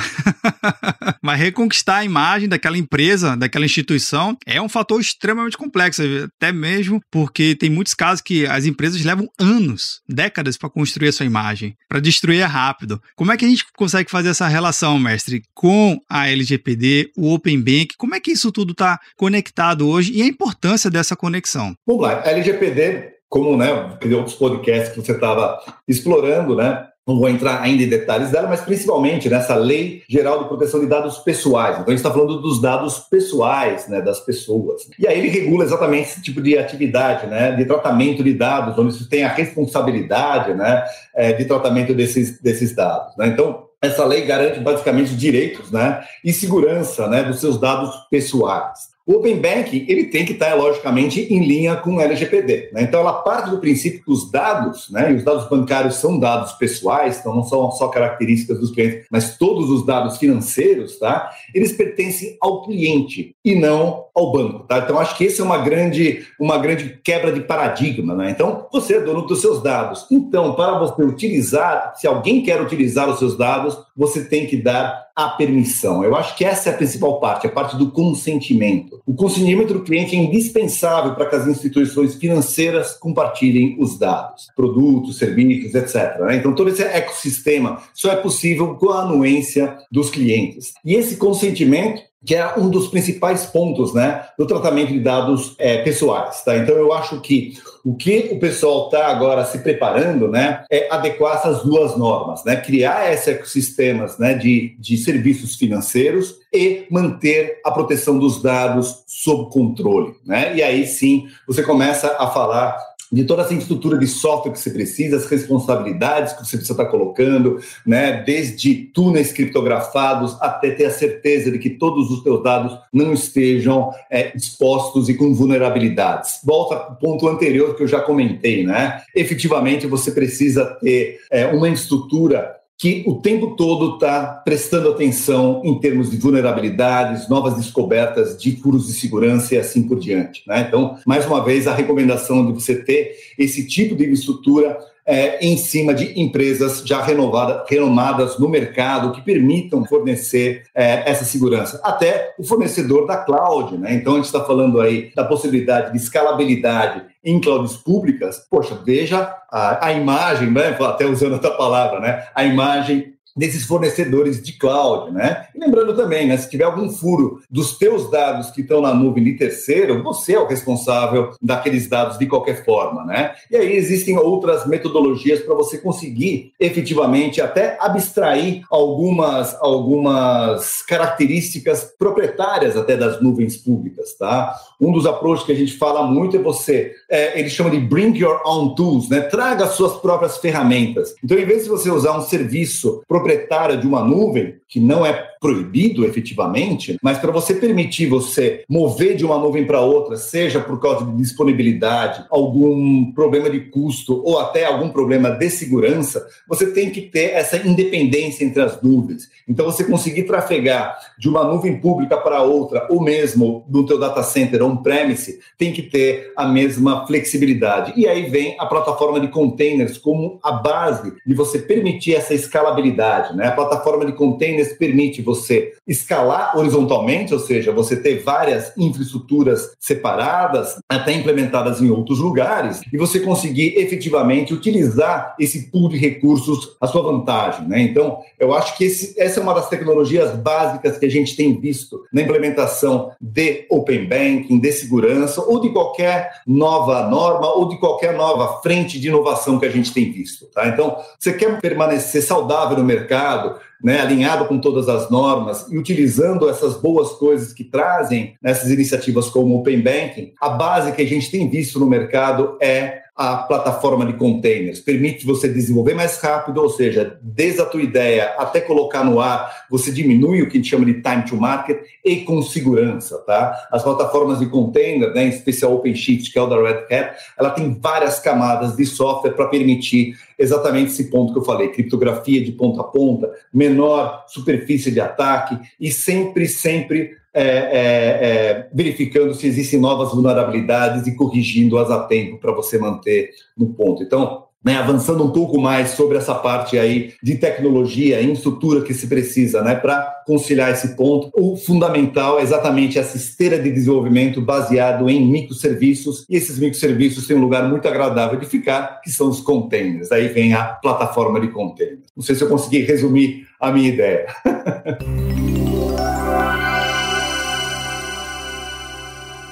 Mas 1.23 1.39
reconquistar 1.39 1.97
a 1.97 2.05
imagem 2.05 2.49
daquela 2.49 2.77
empresa, 2.77 3.35
daquela 3.35 3.65
instituição, 3.65 4.37
é 4.45 4.61
um 4.61 4.69
fator 4.69 4.99
extremamente 4.99 5.57
complexo, 5.57 6.01
até 6.37 6.51
mesmo 6.51 7.01
porque 7.11 7.55
tem 7.55 7.69
muitos 7.69 7.93
casos 7.93 8.21
que 8.21 8.45
as 8.45 8.65
empresas 8.65 9.03
levam 9.03 9.27
anos, 9.39 10.01
décadas 10.07 10.57
para 10.57 10.69
construir 10.69 11.09
a 11.09 11.13
sua 11.13 11.25
imagem, 11.25 11.75
para 11.87 11.99
destruir 11.99 12.41
é 12.41 12.45
rápido. 12.45 13.01
Como 13.17 13.31
é 13.31 13.35
que 13.35 13.45
a 13.45 13.49
gente 13.49 13.65
consegue 13.75 14.11
fazer 14.11 14.29
essa 14.29 14.47
relação, 14.47 14.99
mestre, 14.99 15.41
com 15.55 15.99
a 16.07 16.29
LGPD, 16.29 17.13
o 17.17 17.33
Open 17.33 17.59
Bank? 17.59 17.97
Como 17.97 18.13
é 18.13 18.19
que 18.19 18.29
isso 18.29 18.51
tudo 18.51 18.73
está 18.73 18.99
conectado 19.15 19.89
hoje 19.89 20.13
e 20.13 20.21
a 20.21 20.27
importância 20.27 20.87
dessa 20.87 21.15
conexão? 21.15 21.73
Vamos 21.83 22.03
lá, 22.03 22.21
a 22.21 22.29
LGPD, 22.29 23.15
como 23.27 23.57
né, 23.57 23.71
outros 24.15 24.35
podcasts 24.35 24.93
que 24.93 25.01
você 25.01 25.13
estava 25.13 25.59
explorando, 25.87 26.55
né? 26.55 26.87
Não 27.07 27.17
vou 27.17 27.29
entrar 27.29 27.61
ainda 27.61 27.83
em 27.83 27.87
detalhes 27.87 28.31
dela, 28.31 28.49
mas 28.49 28.59
principalmente 28.59 29.29
nessa 29.29 29.55
Lei 29.55 30.03
Geral 30.09 30.39
de 30.39 30.49
Proteção 30.49 30.81
de 30.81 30.87
Dados 30.87 31.19
Pessoais. 31.19 31.75
Então, 31.75 31.85
a 31.87 31.91
gente 31.91 31.99
está 31.99 32.11
falando 32.11 32.41
dos 32.41 32.61
dados 32.61 32.99
pessoais 32.99 33.87
né, 33.87 34.01
das 34.01 34.19
pessoas. 34.19 34.89
E 34.99 35.07
aí 35.07 35.17
ele 35.17 35.29
regula 35.29 35.63
exatamente 35.63 36.09
esse 36.09 36.21
tipo 36.21 36.41
de 36.41 36.57
atividade, 36.57 37.25
né, 37.27 37.53
de 37.53 37.63
tratamento 37.63 38.21
de 38.21 38.33
dados, 38.33 38.77
onde 38.77 38.93
você 38.93 39.07
tem 39.07 39.23
a 39.23 39.29
responsabilidade 39.29 40.53
né, 40.53 40.83
é, 41.15 41.31
de 41.31 41.45
tratamento 41.45 41.93
desses, 41.93 42.41
desses 42.41 42.75
dados. 42.75 43.15
Né? 43.15 43.27
Então, 43.27 43.67
essa 43.81 44.03
lei 44.03 44.25
garante 44.25 44.59
basicamente 44.59 45.15
direitos 45.15 45.71
né, 45.71 46.03
e 46.25 46.33
segurança 46.33 47.07
né, 47.07 47.23
dos 47.23 47.39
seus 47.39 47.57
dados 47.57 47.95
pessoais. 48.11 48.96
O 49.07 49.13
Open 49.13 49.37
Banking 49.37 49.85
ele 49.87 50.07
tem 50.07 50.25
que 50.25 50.33
estar, 50.33 50.53
logicamente, 50.53 51.33
em 51.33 51.45
linha 51.45 51.77
com 51.77 51.95
o 51.95 52.01
LGPD. 52.01 52.71
Né? 52.73 52.81
Então, 52.81 52.99
ela 52.99 53.13
parte 53.13 53.49
do 53.49 53.57
princípio 53.57 54.03
que 54.03 54.11
os 54.11 54.29
dados, 54.29 54.89
né, 54.89 55.13
e 55.13 55.15
os 55.15 55.23
dados 55.23 55.47
bancários 55.49 55.95
são 55.95 56.19
dados 56.19 56.51
pessoais, 56.53 57.17
então 57.17 57.33
não 57.33 57.43
são 57.43 57.71
só 57.71 57.87
características 57.87 58.59
dos 58.59 58.71
clientes, 58.71 59.07
mas 59.09 59.37
todos 59.37 59.69
os 59.69 59.85
dados 59.85 60.17
financeiros, 60.17 60.99
tá? 60.99 61.31
eles 61.53 61.71
pertencem 61.71 62.35
ao 62.41 62.63
cliente 62.63 63.33
e 63.45 63.55
não 63.55 64.07
ao 64.13 64.33
banco. 64.33 64.65
Tá? 64.67 64.79
Então, 64.79 64.99
acho 64.99 65.15
que 65.15 65.25
essa 65.25 65.41
é 65.41 65.45
uma 65.45 65.59
grande, 65.59 66.25
uma 66.37 66.57
grande 66.57 66.99
quebra 67.01 67.31
de 67.31 67.39
paradigma. 67.39 68.13
Né? 68.13 68.31
Então, 68.31 68.67
você 68.73 68.95
é 68.95 68.99
dono 68.99 69.21
dos 69.21 69.39
seus 69.39 69.63
dados. 69.63 70.05
Então, 70.11 70.53
para 70.53 70.77
você 70.79 71.01
utilizar, 71.01 71.93
se 71.95 72.07
alguém 72.07 72.43
quer 72.43 72.61
utilizar 72.61 73.07
os 73.07 73.19
seus 73.19 73.37
dados, 73.37 73.77
você 73.95 74.25
tem 74.25 74.47
que 74.47 74.57
dar 74.57 75.06
a 75.17 75.29
permissão. 75.29 76.03
Eu 76.03 76.15
acho 76.15 76.37
que 76.37 76.45
essa 76.45 76.69
é 76.69 76.73
a 76.73 76.77
principal 76.77 77.19
parte, 77.19 77.47
a 77.47 77.49
parte 77.49 77.75
do 77.75 77.89
consentimento. 77.89 79.01
o 79.03 79.15
consentimento 79.15 79.73
do 79.73 79.81
cliente 79.81 80.15
é 80.15 80.19
indispensável 80.19 81.15
para 81.15 81.25
que 81.25 81.35
as 81.35 81.47
instituições 81.47 82.13
financeiras 82.13 82.93
compartilhem 82.93 83.75
os 83.79 83.97
dados, 83.97 84.47
produtos, 84.55 85.17
serviços, 85.17 85.73
etc. 85.73 86.19
Né? 86.19 86.35
Então, 86.35 86.53
todo 86.53 86.69
esse 86.69 86.83
ecossistema 86.83 87.81
só 87.95 88.11
é 88.11 88.15
possível 88.15 88.75
com 88.75 88.91
a 88.91 89.01
anuência 89.01 89.75
dos 89.91 90.11
clientes. 90.11 90.73
E 90.85 90.93
esse 90.93 91.17
consentimento 91.17 92.03
que 92.25 92.35
é 92.35 92.57
um 92.57 92.69
dos 92.69 92.87
principais 92.87 93.45
pontos 93.45 93.93
né, 93.93 94.25
do 94.37 94.45
tratamento 94.45 94.91
de 94.91 94.99
dados 94.99 95.55
é, 95.57 95.81
pessoais. 95.83 96.43
Tá? 96.43 96.57
Então, 96.57 96.75
eu 96.75 96.91
acho 96.91 97.21
que 97.21 97.53
o 97.85 97.95
que 97.95 98.29
o 98.31 98.39
pessoal 98.39 98.85
está 98.85 99.07
agora 99.07 99.45
se 99.45 99.59
preparando 99.59 100.27
né, 100.27 100.63
é 100.69 100.91
adequar 100.91 101.37
essas 101.37 101.63
duas 101.63 101.95
normas, 101.97 102.43
né, 102.43 102.57
criar 102.57 103.13
esses 103.13 103.27
ecossistemas 103.27 104.17
né, 104.17 104.33
de, 104.33 104.75
de 104.79 104.97
serviços 104.97 105.55
financeiros 105.55 106.35
e 106.53 106.85
manter 106.89 107.61
a 107.63 107.71
proteção 107.71 108.17
dos 108.17 108.41
dados 108.41 109.03
sob 109.07 109.51
controle. 109.51 110.15
Né? 110.25 110.55
E 110.55 110.63
aí 110.63 110.85
sim 110.85 111.27
você 111.47 111.63
começa 111.63 112.15
a 112.19 112.27
falar 112.27 112.77
de 113.11 113.23
toda 113.23 113.41
essa 113.41 113.53
infraestrutura 113.53 113.97
de 113.97 114.07
software 114.07 114.51
que 114.51 114.59
você 114.59 114.69
precisa, 114.69 115.17
as 115.17 115.25
responsabilidades 115.25 116.33
que 116.33 116.45
você 116.45 116.57
precisa 116.57 116.73
estar 116.73 116.85
colocando, 116.85 117.59
né? 117.85 118.23
desde 118.23 118.73
túneis 118.93 119.31
criptografados 119.31 120.37
até 120.41 120.71
ter 120.71 120.85
a 120.85 120.91
certeza 120.91 121.51
de 121.51 121.59
que 121.59 121.71
todos 121.71 122.11
os 122.11 122.23
seus 122.23 122.43
dados 122.43 122.77
não 122.91 123.13
estejam 123.13 123.91
é, 124.09 124.35
expostos 124.35 125.09
e 125.09 125.13
com 125.13 125.33
vulnerabilidades. 125.33 126.39
Volta 126.43 126.75
ao 126.75 126.95
ponto 126.95 127.27
anterior 127.27 127.75
que 127.75 127.83
eu 127.83 127.87
já 127.87 128.01
comentei, 128.01 128.65
né? 128.65 129.01
Efetivamente, 129.15 129.87
você 129.87 130.11
precisa 130.11 130.65
ter 130.81 131.19
é, 131.31 131.47
uma 131.47 131.69
infraestrutura 131.69 132.57
que 132.77 133.03
o 133.07 133.15
tempo 133.15 133.55
todo 133.55 133.95
está 133.95 134.41
prestando 134.45 134.89
atenção 134.89 135.61
em 135.65 135.79
termos 135.79 136.11
de 136.11 136.17
vulnerabilidades, 136.17 137.27
novas 137.27 137.55
descobertas 137.55 138.37
de 138.37 138.55
furos 138.57 138.85
de 138.85 138.93
segurança 138.93 139.55
e 139.55 139.57
assim 139.57 139.87
por 139.87 139.99
diante. 139.99 140.43
Né? 140.47 140.65
Então, 140.67 140.95
mais 141.05 141.25
uma 141.25 141.43
vez, 141.43 141.67
a 141.67 141.73
recomendação 141.73 142.45
de 142.45 142.53
você 142.53 142.75
ter 142.83 143.15
esse 143.37 143.67
tipo 143.67 143.95
de 143.95 144.05
estrutura 144.11 144.77
é, 145.07 145.43
em 145.43 145.55
cima 145.55 145.93
de 145.93 146.19
empresas 146.19 146.83
já 146.85 147.01
renovada, 147.01 147.63
renomadas 147.67 148.37
no 148.37 148.49
mercado 148.49 149.13
que 149.13 149.21
permitam 149.21 149.85
fornecer 149.85 150.63
é, 150.75 151.09
essa 151.09 151.23
segurança. 151.23 151.79
Até 151.81 152.35
o 152.37 152.43
fornecedor 152.43 153.07
da 153.07 153.15
cloud, 153.15 153.77
né? 153.77 153.93
Então 153.93 154.13
a 154.13 154.15
gente 154.17 154.25
está 154.25 154.43
falando 154.43 154.81
aí 154.81 155.09
da 155.15 155.23
possibilidade 155.23 155.93
de 155.93 155.97
escalabilidade 155.97 157.03
em 157.27 157.41
clouds 157.41 157.75
públicas, 157.75 158.47
poxa, 158.49 158.79
veja 158.85 159.35
a, 159.51 159.87
a 159.87 159.91
imagem, 159.91 160.49
né? 160.49 160.69
até 160.79 161.05
usando 161.05 161.35
essa 161.35 161.51
palavra, 161.51 161.99
né? 161.99 162.25
a 162.33 162.45
imagem 162.45 163.16
desses 163.37 163.65
fornecedores 163.65 164.41
de 164.41 164.53
cloud, 164.53 165.13
né? 165.13 165.45
E 165.55 165.59
lembrando 165.59 165.95
também, 165.95 166.27
né, 166.27 166.35
se 166.37 166.49
tiver 166.49 166.63
algum 166.63 166.89
furo 166.89 167.41
dos 167.49 167.77
teus 167.77 168.09
dados 168.09 168.49
que 168.51 168.61
estão 168.61 168.81
na 168.81 168.93
nuvem 168.93 169.23
de 169.23 169.33
terceiro, 169.33 170.01
você 170.03 170.33
é 170.33 170.39
o 170.39 170.47
responsável 170.47 171.31
daqueles 171.41 171.87
dados 171.87 172.17
de 172.17 172.25
qualquer 172.25 172.65
forma, 172.65 173.05
né? 173.05 173.35
E 173.51 173.55
aí 173.55 173.75
existem 173.75 174.17
outras 174.17 174.65
metodologias 174.65 175.41
para 175.41 175.55
você 175.55 175.77
conseguir 175.77 176.51
efetivamente 176.59 177.39
até 177.39 177.77
abstrair 177.79 178.63
algumas 178.71 179.55
algumas 179.61 180.81
características 180.81 181.93
proprietárias 181.97 182.75
até 182.75 182.97
das 182.97 183.21
nuvens 183.21 183.57
públicas, 183.57 184.15
tá? 184.17 184.55
Um 184.79 184.91
dos 184.91 185.05
approaches 185.05 185.45
que 185.45 185.51
a 185.51 185.55
gente 185.55 185.77
fala 185.77 186.05
muito 186.05 186.37
é 186.37 186.39
você, 186.39 186.91
é, 187.09 187.39
eles 187.39 187.51
chamam 187.51 187.71
de 187.71 187.79
bring 187.79 188.15
your 188.17 188.41
own 188.45 188.75
tools, 188.75 189.09
né? 189.09 189.21
Traga 189.21 189.67
suas 189.67 189.93
próprias 189.93 190.37
ferramentas. 190.37 191.15
Então, 191.23 191.37
em 191.37 191.45
vez 191.45 191.63
de 191.63 191.69
você 191.69 191.89
usar 191.89 192.17
um 192.17 192.21
serviço 192.21 193.01
proprietária 193.27 193.75
de 193.75 193.85
uma 193.85 194.01
nuvem, 194.03 194.61
que 194.69 194.79
não 194.79 195.05
é 195.05 195.27
proibido 195.39 196.05
efetivamente, 196.05 196.97
mas 197.01 197.17
para 197.17 197.31
você 197.31 197.53
permitir 197.53 198.07
você 198.07 198.63
mover 198.67 199.15
de 199.15 199.25
uma 199.25 199.37
nuvem 199.37 199.65
para 199.65 199.81
outra, 199.81 200.17
seja 200.17 200.59
por 200.59 200.79
causa 200.79 201.05
de 201.05 201.17
disponibilidade, 201.17 202.25
algum 202.29 203.11
problema 203.11 203.49
de 203.49 203.59
custo 203.59 204.21
ou 204.23 204.39
até 204.39 204.65
algum 204.65 204.89
problema 204.89 205.29
de 205.31 205.49
segurança, 205.49 206.27
você 206.47 206.71
tem 206.71 206.89
que 206.89 207.01
ter 207.01 207.31
essa 207.31 207.57
independência 207.57 208.43
entre 208.43 208.61
as 208.61 208.81
nuvens. 208.81 209.29
Então 209.47 209.65
você 209.65 209.83
conseguir 209.83 210.23
trafegar 210.23 210.97
de 211.17 211.29
uma 211.29 211.43
nuvem 211.43 211.79
pública 211.79 212.17
para 212.17 212.41
outra, 212.41 212.87
ou 212.89 213.01
mesmo 213.01 213.65
no 213.69 213.85
teu 213.85 213.99
data 213.99 214.21
center 214.23 214.61
on-premise, 214.63 215.39
tem 215.57 215.71
que 215.71 215.81
ter 215.81 216.31
a 216.35 216.45
mesma 216.45 217.05
flexibilidade. 217.07 217.93
E 217.95 218.07
aí 218.07 218.29
vem 218.29 218.55
a 218.59 218.65
plataforma 218.65 219.19
de 219.19 219.27
containers 219.29 219.97
como 219.97 220.39
a 220.43 220.51
base 220.51 221.13
de 221.25 221.33
você 221.33 221.59
permitir 221.59 222.15
essa 222.15 222.33
escalabilidade. 222.33 223.35
Né? 223.35 223.47
A 223.47 223.51
plataforma 223.51 224.05
de 224.05 224.13
containers 224.13 224.73
permite 224.73 225.21
você 225.27 225.73
escalar 225.85 226.57
horizontalmente, 226.57 227.33
ou 227.33 227.39
seja, 227.39 227.71
você 227.71 227.97
ter 227.97 228.23
várias 228.23 228.71
infraestruturas 228.77 229.71
separadas, 229.79 230.79
até 230.89 231.11
implementadas 231.11 231.81
em 231.81 231.89
outros 231.89 232.19
lugares, 232.19 232.81
e 232.91 232.97
você 232.97 233.19
conseguir 233.19 233.77
efetivamente 233.77 234.53
utilizar 234.53 235.35
esse 235.37 235.69
pool 235.69 235.89
de 235.89 235.97
recursos 235.97 236.77
à 236.79 236.87
sua 236.87 237.03
vantagem. 237.03 237.67
Né? 237.67 237.81
Então, 237.81 238.19
eu 238.39 238.53
acho 238.53 238.77
que 238.77 238.85
esse, 238.85 239.19
essa 239.19 239.39
é 239.39 239.43
uma 239.43 239.53
das 239.53 239.67
tecnologias 239.67 240.35
básicas 240.37 240.97
que 240.97 241.05
a 241.05 241.11
gente 241.11 241.35
tem 241.35 241.59
visto 241.59 242.03
na 242.13 242.21
implementação 242.21 243.11
de 243.19 243.65
Open 243.69 244.07
Banking, 244.07 244.59
de 244.59 244.71
segurança, 244.71 245.41
ou 245.41 245.59
de 245.59 245.69
qualquer 245.69 246.41
nova 246.47 247.09
norma, 247.09 247.53
ou 247.53 247.67
de 247.67 247.77
qualquer 247.77 248.13
nova 248.13 248.61
frente 248.61 248.99
de 248.99 249.09
inovação 249.09 249.59
que 249.59 249.65
a 249.65 249.71
gente 249.71 249.93
tem 249.93 250.09
visto. 250.11 250.45
Tá? 250.47 250.67
Então, 250.67 250.97
você 251.19 251.33
quer 251.33 251.59
permanecer 251.59 252.21
saudável 252.21 252.77
no 252.77 252.83
mercado, 252.83 253.59
né, 253.83 254.01
alinhado 254.01 254.45
com 254.45 254.59
todas 254.59 254.89
as 254.89 255.09
normas 255.09 255.67
e 255.69 255.77
utilizando 255.77 256.49
essas 256.49 256.75
boas 256.75 257.11
coisas 257.11 257.53
que 257.53 257.63
trazem 257.63 258.35
nessas 258.41 258.71
iniciativas 258.71 259.29
como 259.29 259.55
o 259.55 259.59
Open 259.59 259.81
Banking, 259.81 260.33
a 260.41 260.49
base 260.49 260.91
que 260.91 261.01
a 261.01 261.07
gente 261.07 261.29
tem 261.29 261.49
visto 261.49 261.79
no 261.79 261.85
mercado 261.85 262.57
é 262.61 263.06
a 263.17 263.37
plataforma 263.37 264.05
de 264.05 264.13
containers. 264.13 264.79
Permite 264.79 265.25
você 265.25 265.49
desenvolver 265.49 265.95
mais 265.95 266.19
rápido, 266.19 266.61
ou 266.61 266.69
seja, 266.69 267.17
desde 267.21 267.59
a 267.59 267.65
tua 267.65 267.81
ideia 267.81 268.35
até 268.37 268.61
colocar 268.61 269.03
no 269.03 269.19
ar, 269.19 269.65
você 269.71 269.91
diminui 269.91 270.43
o 270.43 270.47
que 270.47 270.57
a 270.57 270.61
gente 270.61 270.69
chama 270.69 270.85
de 270.85 271.01
time 271.01 271.23
to 271.23 271.35
market 271.35 271.79
e 272.05 272.17
com 272.17 272.43
segurança, 272.43 273.17
tá? 273.25 273.67
As 273.71 273.81
plataformas 273.81 274.37
de 274.37 274.45
container, 274.45 275.11
né, 275.15 275.25
em 275.25 275.29
especial 275.29 275.73
OpenShift, 275.73 276.31
que 276.31 276.37
é 276.37 276.41
o 276.41 276.45
da 276.45 276.61
Red 276.61 276.85
Hat, 276.95 277.15
ela 277.39 277.49
tem 277.49 277.73
várias 277.81 278.19
camadas 278.19 278.75
de 278.75 278.85
software 278.85 279.31
para 279.31 279.47
permitir 279.47 280.15
exatamente 280.37 280.91
esse 280.91 281.09
ponto 281.09 281.33
que 281.33 281.39
eu 281.39 281.43
falei, 281.43 281.69
criptografia 281.69 282.43
de 282.43 282.51
ponta 282.51 282.81
a 282.81 282.83
ponta, 282.83 283.31
menor 283.51 284.25
superfície 284.27 284.91
de 284.91 284.99
ataque 284.99 285.57
e 285.79 285.91
sempre, 285.91 286.47
sempre 286.47 287.17
é, 287.37 287.43
é, 287.43 288.27
é, 288.27 288.67
verificando 288.73 289.31
se 289.35 289.45
existem 289.45 289.79
novas 289.79 290.11
vulnerabilidades 290.11 291.05
e 291.05 291.15
corrigindo-as 291.15 291.91
a 291.91 291.99
tempo 291.99 292.39
para 292.39 292.51
você 292.51 292.79
manter 292.79 293.29
no 293.55 293.67
ponto. 293.67 294.01
Então, 294.01 294.45
né, 294.65 294.75
avançando 294.75 295.23
um 295.23 295.29
pouco 295.29 295.61
mais 295.61 295.91
sobre 295.91 296.17
essa 296.17 296.33
parte 296.33 296.79
aí 296.79 297.13
de 297.21 297.35
tecnologia 297.35 298.19
e 298.19 298.31
estrutura 298.31 298.81
que 298.81 298.91
se 298.91 299.05
precisa 299.05 299.61
né, 299.61 299.75
para 299.75 300.01
conciliar 300.25 300.71
esse 300.71 300.95
ponto, 300.95 301.29
o 301.35 301.55
fundamental 301.55 302.39
é 302.39 302.41
exatamente 302.41 302.97
essa 302.97 303.15
esteira 303.15 303.59
de 303.59 303.71
desenvolvimento 303.71 304.41
baseado 304.41 305.07
em 305.07 305.23
microserviços, 305.23 306.25
e 306.27 306.35
esses 306.35 306.57
microserviços 306.57 307.27
têm 307.27 307.37
um 307.37 307.41
lugar 307.41 307.69
muito 307.69 307.87
agradável 307.87 308.39
de 308.39 308.47
ficar, 308.47 308.99
que 309.01 309.11
são 309.11 309.29
os 309.29 309.41
containers. 309.41 310.11
Aí 310.11 310.27
vem 310.27 310.55
a 310.55 310.63
plataforma 310.63 311.39
de 311.39 311.49
containers. 311.49 312.07
Não 312.15 312.23
sei 312.23 312.35
se 312.35 312.43
eu 312.43 312.49
consegui 312.49 312.79
resumir 312.79 313.45
a 313.59 313.71
minha 313.71 313.89
ideia. 313.89 314.25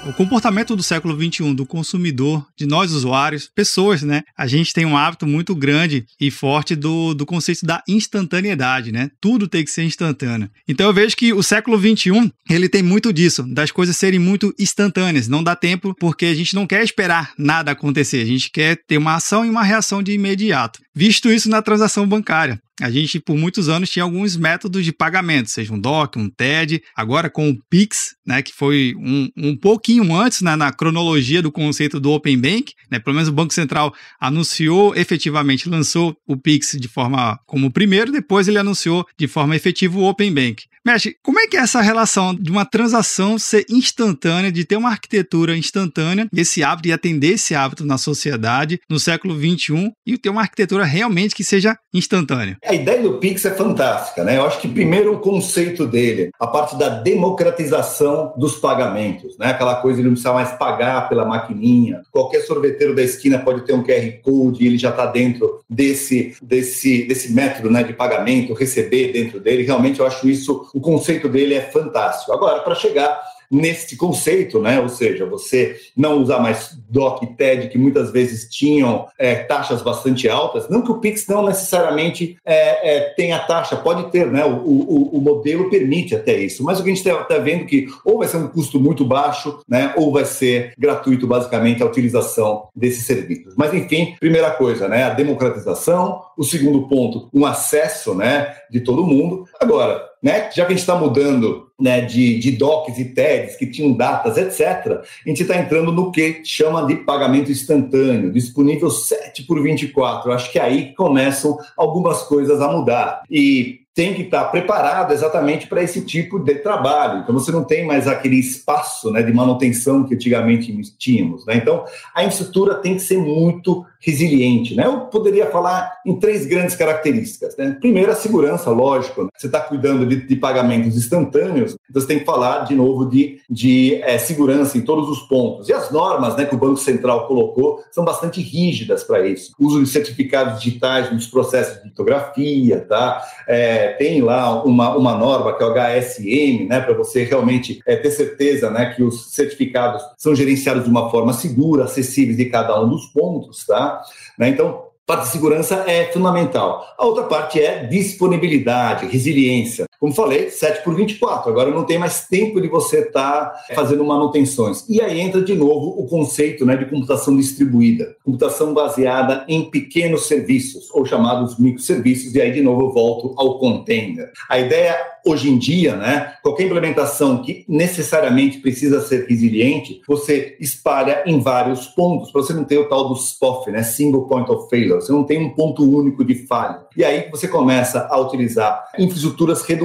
O 0.06 0.14
comportamento 0.14 0.76
do 0.76 0.84
século 0.84 1.16
XXI 1.20 1.56
do 1.56 1.66
consumidor, 1.66 2.46
de 2.56 2.68
nós 2.68 2.92
usuários, 2.92 3.50
pessoas, 3.56 4.04
né? 4.04 4.22
A 4.38 4.46
gente 4.46 4.72
tem 4.72 4.86
um 4.86 4.96
hábito 4.96 5.26
muito 5.26 5.56
grande 5.56 6.06
e 6.22 6.30
forte 6.30 6.76
do, 6.76 7.16
do 7.16 7.26
conceito 7.26 7.66
da 7.66 7.82
instantaneidade, 7.88 8.92
né? 8.92 9.10
Tudo 9.20 9.48
tem 9.48 9.66
que 9.66 9.72
ser 9.72 9.84
instantâneo. 9.84 10.48
Então 10.68 10.86
eu 10.86 10.94
vejo 10.94 11.18
que 11.18 11.34
o 11.34 11.42
século 11.42 11.80
XXI, 11.80 12.32
ele 12.48 12.70
tem 12.70 12.84
muito 12.84 13.12
disso, 13.12 13.42
das 13.52 13.72
coisas 13.72 13.98
serem 13.98 14.20
muito 14.20 14.54
instantâneas. 14.60 15.28
Não 15.28 15.44
dá 15.44 15.56
tempo 15.56 15.96
porque 16.00 16.28
a 16.28 16.36
gente 16.36 16.54
não 16.54 16.68
quer 16.68 16.84
esperar 16.84 17.34
nada 17.36 17.72
acontecer. 17.72 18.22
A 18.22 18.26
gente 18.26 18.52
quer 18.52 18.78
ter 18.88 19.00
uma 19.00 19.16
ação 19.16 19.44
e 19.44 19.50
uma 19.50 19.64
reação 19.64 20.04
de 20.04 20.12
imediato. 20.12 20.85
Visto 20.96 21.30
isso 21.30 21.50
na 21.50 21.62
transação 21.62 22.08
bancária 22.08 22.62
a 22.82 22.90
gente 22.90 23.20
por 23.20 23.38
muitos 23.38 23.70
anos 23.70 23.90
tinha 23.90 24.04
alguns 24.04 24.36
métodos 24.36 24.84
de 24.84 24.92
pagamento, 24.92 25.50
seja 25.50 25.74
um 25.74 25.80
DOC, 25.80 26.18
um 26.18 26.30
TED, 26.30 26.84
agora 26.96 27.30
com 27.30 27.50
o 27.50 27.58
Pix, 27.70 28.16
né, 28.26 28.42
que 28.42 28.54
foi 28.54 28.94
um, 28.98 29.30
um 29.38 29.56
pouquinho 29.56 30.14
antes 30.14 30.42
né, 30.42 30.56
na 30.56 30.72
cronologia 30.74 31.42
do 31.42 31.52
conceito 31.52 32.00
do 32.00 32.12
Open 32.12 32.38
Bank, 32.38 32.74
né, 32.92 33.00
pelo 33.00 33.16
menos 33.16 33.30
o 33.30 33.34
Banco 33.34 33.54
Central 33.54 33.94
anunciou 34.20 34.94
efetivamente, 34.96 35.70
lançou 35.70 36.18
o 36.28 36.36
Pix 36.36 36.76
de 36.80 36.88
forma 36.88 37.40
como 37.46 37.72
primeiro, 37.72 38.12
depois 38.12 38.48
ele 38.48 38.58
anunciou 38.58 39.06
de 39.18 39.28
forma 39.28 39.56
efetiva 39.56 39.98
o 39.98 40.04
Open 40.04 40.34
Bank. 40.34 40.66
Mestre, 40.86 41.18
como 41.24 41.40
é 41.40 41.48
que 41.48 41.58
é 41.58 41.62
essa 41.62 41.82
relação 41.82 42.36
de 42.36 42.52
uma 42.52 42.64
transação 42.64 43.40
ser 43.40 43.66
instantânea, 43.68 44.52
de 44.52 44.64
ter 44.64 44.78
uma 44.78 44.92
arquitetura 44.92 45.58
instantânea, 45.58 46.28
esse 46.32 46.64
hábito 46.64 46.90
e 46.90 46.92
atender 46.92 47.34
esse 47.34 47.56
hábito 47.56 47.84
na 47.84 47.98
sociedade 47.98 48.80
no 48.88 49.00
século 49.00 49.36
XXI 49.36 49.92
e 50.06 50.16
ter 50.16 50.30
uma 50.30 50.42
arquitetura 50.42 50.85
realmente 50.86 51.36
que 51.36 51.44
seja 51.44 51.78
instantâneo. 51.94 52.58
A 52.66 52.74
ideia 52.74 53.02
do 53.02 53.18
Pix 53.18 53.46
é 53.46 53.52
fantástica, 53.52 54.24
né? 54.24 54.38
Eu 54.38 54.46
acho 54.46 54.60
que 54.60 54.68
primeiro 54.68 55.14
o 55.14 55.20
conceito 55.20 55.86
dele, 55.86 56.30
a 56.40 56.48
parte 56.48 56.76
da 56.78 56.90
democratização 56.90 58.34
dos 58.38 58.58
pagamentos, 58.58 59.38
né? 59.38 59.48
Aquela 59.48 59.76
coisa 59.76 59.98
de 59.98 60.04
não 60.04 60.12
precisar 60.12 60.34
mais 60.34 60.52
pagar 60.54 61.10
pela 61.10 61.26
maquininha. 61.26 62.02
Qualquer 62.12 62.42
sorveteiro 62.42 62.96
da 62.96 63.02
esquina 63.02 63.40
pode 63.40 63.66
ter 63.66 63.74
um 63.74 63.84
QR 63.84 64.22
Code, 64.24 64.66
ele 64.66 64.78
já 64.78 64.90
está 64.90 65.06
dentro 65.06 65.60
desse, 65.70 66.36
desse, 66.42 67.04
desse 67.04 67.34
método 67.34 67.70
né, 67.70 67.84
de 67.84 67.94
pagamento, 67.94 68.54
receber 68.54 69.12
dentro 69.12 69.40
dele. 69.40 69.64
Realmente 69.64 70.00
eu 70.00 70.06
acho 70.06 70.28
isso, 70.30 70.70
o 70.74 70.80
conceito 70.80 71.28
dele 71.28 71.54
é 71.54 71.62
fantástico. 71.62 72.32
Agora, 72.32 72.60
para 72.60 72.76
chegar 72.76 73.20
nesse 73.52 73.96
conceito, 73.96 74.60
né? 74.60 74.80
Ou 74.80 74.90
seja, 74.90 75.26
você 75.26 75.78
não 75.96 76.22
usar 76.22 76.40
mais 76.40 76.78
DOC 76.90 77.24
e 77.24 77.28
TED, 77.28 77.70
que 77.70 77.78
muitas 77.78 78.12
vezes 78.12 78.50
tinham 78.50 79.08
é, 79.18 79.36
taxas 79.36 79.82
bastante 79.82 80.28
altas. 80.30 80.70
Não 80.70 80.82
que 80.82 80.92
o 80.92 81.00
Pix 81.00 81.28
não 81.28 81.46
necessariamente 81.46 82.38
é, 82.46 82.98
é, 82.98 83.00
tenha 83.16 83.40
taxa, 83.40 83.76
pode 83.76 84.12
ter, 84.12 84.28
né? 84.28 84.46
O, 84.46 84.58
o, 84.58 85.18
o, 85.18 85.22
modelo 85.22 85.70
permite 85.70 86.16
até 86.16 86.38
isso. 86.38 86.64
Mas 86.64 86.80
o 86.80 86.84
que 86.84 86.90
a 86.90 86.94
gente 86.94 87.06
está 87.06 87.24
tá 87.24 87.38
vendo 87.38 87.66
que 87.66 87.88
ou 88.04 88.20
vai 88.20 88.28
ser 88.28 88.38
um 88.38 88.48
custo 88.48 88.80
muito 88.80 89.06
baixo, 89.06 89.60
né? 89.68 89.94
Ou 89.98 90.12
vai 90.12 90.26
ser 90.26 90.74
gratuito, 90.78 91.28
basicamente, 91.28 91.82
a 91.82 91.86
utilização 91.86 92.68
desses 92.76 93.06
serviços. 93.06 93.54
Mas, 93.58 93.74
enfim, 93.74 94.16
primeira 94.20 94.52
coisa, 94.52 94.88
né? 94.88 95.04
A 95.04 95.10
democratização. 95.10 96.22
O 96.38 96.44
segundo 96.44 96.88
ponto, 96.88 97.30
um 97.34 97.46
acesso, 97.46 98.14
né? 98.14 98.56
De 98.70 98.82
todo 98.82 99.06
mundo. 99.06 99.46
Agora, 99.60 100.02
né? 100.26 100.50
Já 100.52 100.66
que 100.66 100.74
a 100.74 100.76
gente 100.76 100.80
está 100.80 100.96
mudando 100.96 101.68
né, 101.80 102.02
de, 102.02 102.40
de 102.40 102.54
DOCs 102.54 102.98
e 102.98 103.06
TEDs 103.14 103.56
que 103.58 103.68
tinham 103.68 103.94
datas, 103.94 104.38
etc., 104.38 105.04
a 105.24 105.30
gente 105.30 105.44
está 105.44 105.56
entrando 105.56 105.92
no 105.92 106.12
que 106.12 106.42
chama 106.44 106.84
de 106.88 106.96
pagamento 106.96 107.52
instantâneo, 107.52 108.32
disponível 108.32 108.90
7 108.90 109.44
por 109.44 109.62
24. 109.62 110.32
Eu 110.32 110.34
acho 110.34 110.52
que 110.52 110.58
aí 110.58 110.96
começam 110.96 111.60
algumas 111.78 112.24
coisas 112.24 112.60
a 112.60 112.68
mudar. 112.68 113.22
E 113.30 113.86
tem 113.94 114.14
que 114.14 114.24
estar 114.24 114.44
preparado 114.46 115.14
exatamente 115.14 115.68
para 115.68 115.82
esse 115.82 116.02
tipo 116.02 116.38
de 116.38 116.56
trabalho. 116.56 117.22
Então, 117.22 117.34
você 117.34 117.50
não 117.50 117.64
tem 117.64 117.86
mais 117.86 118.08
aquele 118.08 118.38
espaço 118.38 119.10
né, 119.10 119.22
de 119.24 119.32
manutenção 119.32 120.04
que 120.04 120.16
antigamente 120.16 120.76
tínhamos. 120.98 121.46
Né? 121.46 121.56
Então, 121.56 121.86
a 122.14 122.24
infraestrutura 122.24 122.76
tem 122.76 122.96
que 122.96 123.02
ser 123.02 123.20
muito 123.20 123.86
resiliente. 124.06 124.76
Né? 124.76 124.86
Eu 124.86 125.02
poderia 125.02 125.48
falar 125.48 126.00
em 126.06 126.16
três 126.20 126.46
grandes 126.46 126.76
características. 126.76 127.58
Né? 127.58 127.76
Primeiro, 127.80 128.12
a 128.12 128.16
segurança, 128.16 128.70
lógico. 128.70 129.24
Né? 129.24 129.30
Você 129.36 129.48
está 129.48 129.60
cuidando 129.60 130.06
de, 130.06 130.28
de, 130.28 130.36
pagamentos 130.36 130.96
instantâneos, 130.96 131.76
então 131.90 132.02
você 132.02 132.08
tem 132.08 132.20
que 132.20 132.26
falar, 132.26 132.66
de 132.66 132.76
novo, 132.76 133.10
de, 133.10 133.40
de 133.50 134.00
é, 134.04 134.20
segurança 134.20 134.78
em 134.78 134.82
todos 134.82 135.10
os 135.10 135.22
pontos. 135.28 135.68
E 135.70 135.74
as 135.74 135.90
normas 135.90 136.36
né, 136.36 136.46
que 136.46 136.54
o 136.54 136.58
Banco 136.58 136.78
Central 136.78 137.28
colocou 137.28 137.84
são 137.92 138.06
bastante 138.06 138.40
rígidas 138.42 139.04
para 139.04 139.26
isso. 139.26 139.54
Uso 139.60 139.84
de 139.84 139.90
certificados 139.90 140.62
digitais 140.62 141.12
nos 141.12 141.26
processos 141.26 141.82
de 141.82 141.86
litografia, 141.86 142.82
tá? 142.82 143.24
É, 143.48 143.94
tem 143.94 144.22
lá 144.22 144.64
uma, 144.64 144.96
uma 144.96 145.16
norma 145.16 145.58
que 145.58 145.64
é 145.64 145.66
o 145.66 145.74
HSM, 145.74 146.68
né, 146.68 146.80
para 146.80 146.94
você 146.94 147.24
realmente 147.24 147.80
é, 147.88 147.96
ter 147.96 148.12
certeza 148.12 148.70
né, 148.70 148.94
que 148.94 149.02
os 149.02 149.34
certificados 149.34 150.04
são 150.18 150.36
gerenciados 150.36 150.84
de 150.84 150.90
uma 150.90 151.10
forma 151.10 151.34
segura, 151.34 151.86
acessíveis 151.86 152.38
de 152.38 152.46
cada 152.46 152.80
um 152.80 152.90
dos 152.90 153.08
pontos, 153.08 153.66
tá? 153.66 153.95
Né, 154.38 154.50
então, 154.50 154.86
parte 155.06 155.26
de 155.26 155.32
segurança 155.32 155.84
é 155.88 156.06
fundamental. 156.12 156.86
A 156.98 157.06
outra 157.06 157.24
parte 157.24 157.62
é 157.62 157.86
disponibilidade, 157.86 159.06
resiliência. 159.08 159.86
Como 160.00 160.14
falei, 160.14 160.50
7 160.50 160.84
por 160.84 160.96
24. 160.96 161.50
Agora 161.50 161.72
não 161.72 161.84
tem 161.84 161.98
mais 161.98 162.28
tempo 162.28 162.62
de 162.62 162.68
você 162.68 163.00
estar 163.00 163.46
tá 163.46 163.76
fazendo 163.76 164.04
manutenções. 164.04 164.86
E 164.90 165.02
aí 165.02 165.20
entra 165.20 165.42
de 165.42 165.54
novo 165.54 165.96
o 166.00 166.08
conceito 166.08 166.66
né, 166.66 166.76
de 166.76 166.86
computação 166.86 167.36
distribuída. 167.36 168.16
Computação 168.24 168.74
baseada 168.74 169.46
em 169.48 169.70
pequenos 169.70 170.28
serviços, 170.28 170.90
ou 170.92 171.06
chamados 171.06 171.58
microserviços. 171.60 172.34
E 172.36 172.42
aí, 172.42 172.52
de 172.52 172.62
novo, 172.62 172.84
eu 172.84 172.92
volto 172.92 173.34
ao 173.38 173.60
container. 173.60 174.32
A 174.50 174.60
ideia 174.60 175.16
hoje 175.26 175.50
em 175.50 175.58
dia, 175.58 175.96
né, 175.96 176.36
qualquer 176.44 176.66
implementação 176.66 177.42
que 177.42 177.66
necessariamente 177.68 178.60
precisa 178.60 179.02
ser 179.02 179.26
resiliente, 179.28 180.02
você 180.08 180.56
espalha 180.60 181.24
em 181.26 181.40
vários 181.40 181.88
pontos, 181.88 182.32
para 182.32 182.42
você 182.42 182.54
não 182.54 182.64
ter 182.64 182.78
o 182.78 182.88
tal 182.88 183.10
do 183.10 183.16
SPOF, 183.16 183.72
né, 183.72 183.82
Single 183.82 184.28
Point 184.28 184.50
of 184.52 184.70
Failure, 184.70 185.02
você 185.02 185.12
não 185.12 185.24
tem 185.24 185.44
um 185.44 185.50
ponto 185.50 185.84
único 185.84 186.24
de 186.24 186.46
falha. 186.46 186.86
E 186.96 187.04
aí 187.04 187.28
você 187.32 187.48
começa 187.48 188.08
a 188.10 188.20
utilizar 188.20 188.86
infraestruturas 189.00 189.64
redundantes, 189.64 189.85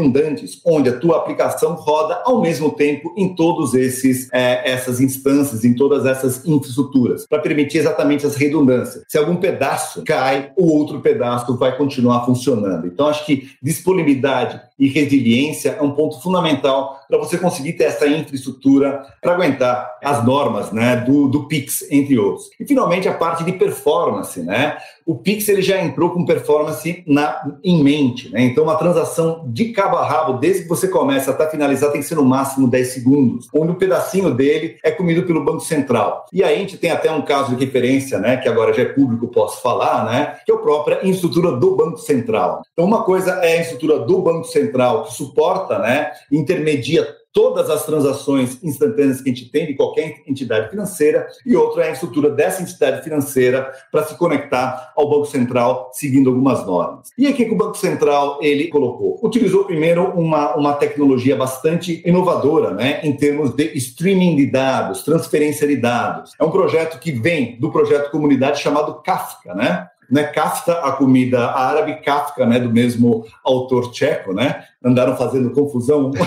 onde 0.65 0.89
a 0.89 0.99
tua 0.99 1.19
aplicação 1.19 1.75
roda 1.75 2.23
ao 2.25 2.41
mesmo 2.41 2.71
tempo 2.71 3.13
em 3.17 3.35
todos 3.35 3.75
esses 3.75 4.29
é, 4.33 4.71
essas 4.71 5.01
instâncias, 5.01 5.65
em 5.65 5.75
todas 5.75 6.07
essas 6.07 6.45
infraestruturas, 6.47 7.27
para 7.27 7.41
permitir 7.41 7.79
exatamente 7.79 8.27
as 8.27 8.37
redundâncias. 8.37 9.05
Se 9.09 9.19
algum 9.19 9.37
pedaço 9.37 10.03
cai, 10.05 10.53
o 10.57 10.73
outro 10.73 11.01
pedaço 11.01 11.57
vai 11.57 11.77
continuar 11.77 12.25
funcionando. 12.25 12.87
Então 12.87 13.07
acho 13.07 13.25
que 13.27 13.51
disponibilidade 13.63 14.61
e 14.79 14.89
resiliência 14.89 15.77
é 15.79 15.83
um 15.83 15.91
ponto 15.91 16.21
fundamental 16.23 17.01
para 17.07 17.19
você 17.19 17.37
conseguir 17.37 17.75
ter 17.75 17.85
essa 17.85 18.07
infraestrutura 18.07 19.03
para 19.21 19.35
aguentar 19.35 19.99
as 20.03 20.25
normas 20.25 20.73
né, 20.73 20.97
do, 20.97 21.29
do 21.29 21.47
PIX, 21.47 21.91
entre 21.91 22.19
outros. 22.19 22.47
E, 22.59 22.65
finalmente, 22.65 23.09
a 23.09 23.13
parte 23.13 23.45
de 23.45 23.53
performance. 23.53 24.41
Né? 24.41 24.79
O 25.07 25.17
PIX 25.17 25.49
ele 25.49 25.63
já 25.63 25.81
entrou 25.81 26.11
com 26.11 26.25
performance 26.25 27.03
na, 27.07 27.59
em 27.65 27.83
mente. 27.83 28.31
Né? 28.31 28.43
Então, 28.43 28.65
uma 28.65 28.77
transação 28.77 29.45
de 29.49 29.73
cabo 29.73 29.97
a 29.97 30.07
rabo, 30.07 30.35
desde 30.35 30.63
que 30.63 30.69
você 30.69 30.89
começa 30.89 31.31
até 31.31 31.49
finalizar, 31.49 31.91
tem 31.91 32.01
que 32.01 32.07
ser 32.07 32.15
no 32.15 32.25
máximo 32.25 32.69
10 32.69 32.89
segundos, 32.89 33.49
onde 33.55 33.73
um 33.73 33.77
pedacinho 33.77 34.33
dele 34.35 34.77
é 34.85 34.91
comido 34.91 35.25
pelo 35.25 35.45
Banco 35.45 35.61
Central. 35.61 36.27
E 36.33 36.43
aí 36.43 36.57
a 36.57 36.59
gente 36.59 36.77
tem 36.77 36.91
até 36.91 37.11
um 37.11 37.23
caso 37.23 37.55
de 37.55 37.65
referência, 37.65 38.19
né, 38.19 38.37
que 38.37 38.49
agora 38.49 38.73
já 38.73 38.83
é 38.83 38.87
público, 38.87 39.29
posso 39.29 39.61
falar, 39.63 40.05
né, 40.05 40.37
que 40.45 40.53
é 40.53 40.55
a 40.55 40.59
própria 40.59 40.97
infraestrutura 41.03 41.53
do 41.53 41.77
Banco 41.77 41.99
Central. 41.99 42.63
Então, 42.73 42.85
uma 42.85 43.03
coisa 43.03 43.33
é 43.43 43.53
a 43.53 43.61
infraestrutura 43.61 44.01
do 44.01 44.21
Banco 44.23 44.45
Central, 44.45 45.05
que 45.05 45.15
suporta, 45.15 45.79
né, 45.79 46.11
intermedia 46.31 47.20
todas 47.33 47.71
as 47.71 47.85
transações 47.85 48.63
instantâneas 48.63 49.21
que 49.21 49.31
a 49.31 49.33
gente 49.33 49.51
tem 49.51 49.67
de 49.67 49.75
qualquer 49.75 50.23
entidade 50.27 50.71
financeira, 50.71 51.27
e 51.47 51.57
outra 51.57 51.85
é 51.85 51.89
a 51.91 51.93
estrutura 51.93 52.31
dessa 52.31 52.63
entidade 52.63 53.03
financeira 53.03 53.71
para 53.91 54.05
se 54.05 54.17
conectar 54.17 54.93
ao 54.97 55.09
Banco 55.09 55.27
Central 55.27 55.91
seguindo 55.93 56.31
algumas 56.31 56.67
normas. 56.67 57.11
E 57.17 57.27
aqui 57.27 57.45
que 57.45 57.53
o 57.53 57.57
Banco 57.57 57.77
Central 57.77 58.39
ele 58.43 58.69
colocou? 58.69 59.19
Utilizou 59.23 59.65
primeiro 59.65 60.11
uma, 60.11 60.57
uma 60.57 60.75
tecnologia 60.75 61.37
bastante 61.37 62.03
inovadora, 62.05 62.73
né, 62.73 63.01
em 63.03 63.13
termos 63.13 63.55
de 63.55 63.77
streaming 63.77 64.37
de 64.37 64.47
dados, 64.47 65.03
transferência 65.03 65.67
de 65.67 65.77
dados. 65.77 66.33
É 66.39 66.45
um 66.45 66.51
projeto 66.51 66.99
que 66.99 67.13
vem 67.13 67.59
do 67.59 67.71
projeto 67.71 68.11
comunidade 68.11 68.61
chamado 68.61 69.03
Kafka, 69.03 69.55
né? 69.55 69.89
né, 70.11 70.25
Kafta, 70.25 70.73
a 70.81 70.93
comida 70.93 71.51
árabe, 71.53 72.01
Kafka, 72.03 72.45
né, 72.45 72.59
do 72.59 72.71
mesmo 72.71 73.25
autor 73.45 73.93
tcheco, 73.93 74.33
né, 74.33 74.65
andaram 74.85 75.17
fazendo 75.17 75.51
confusão 75.51 76.11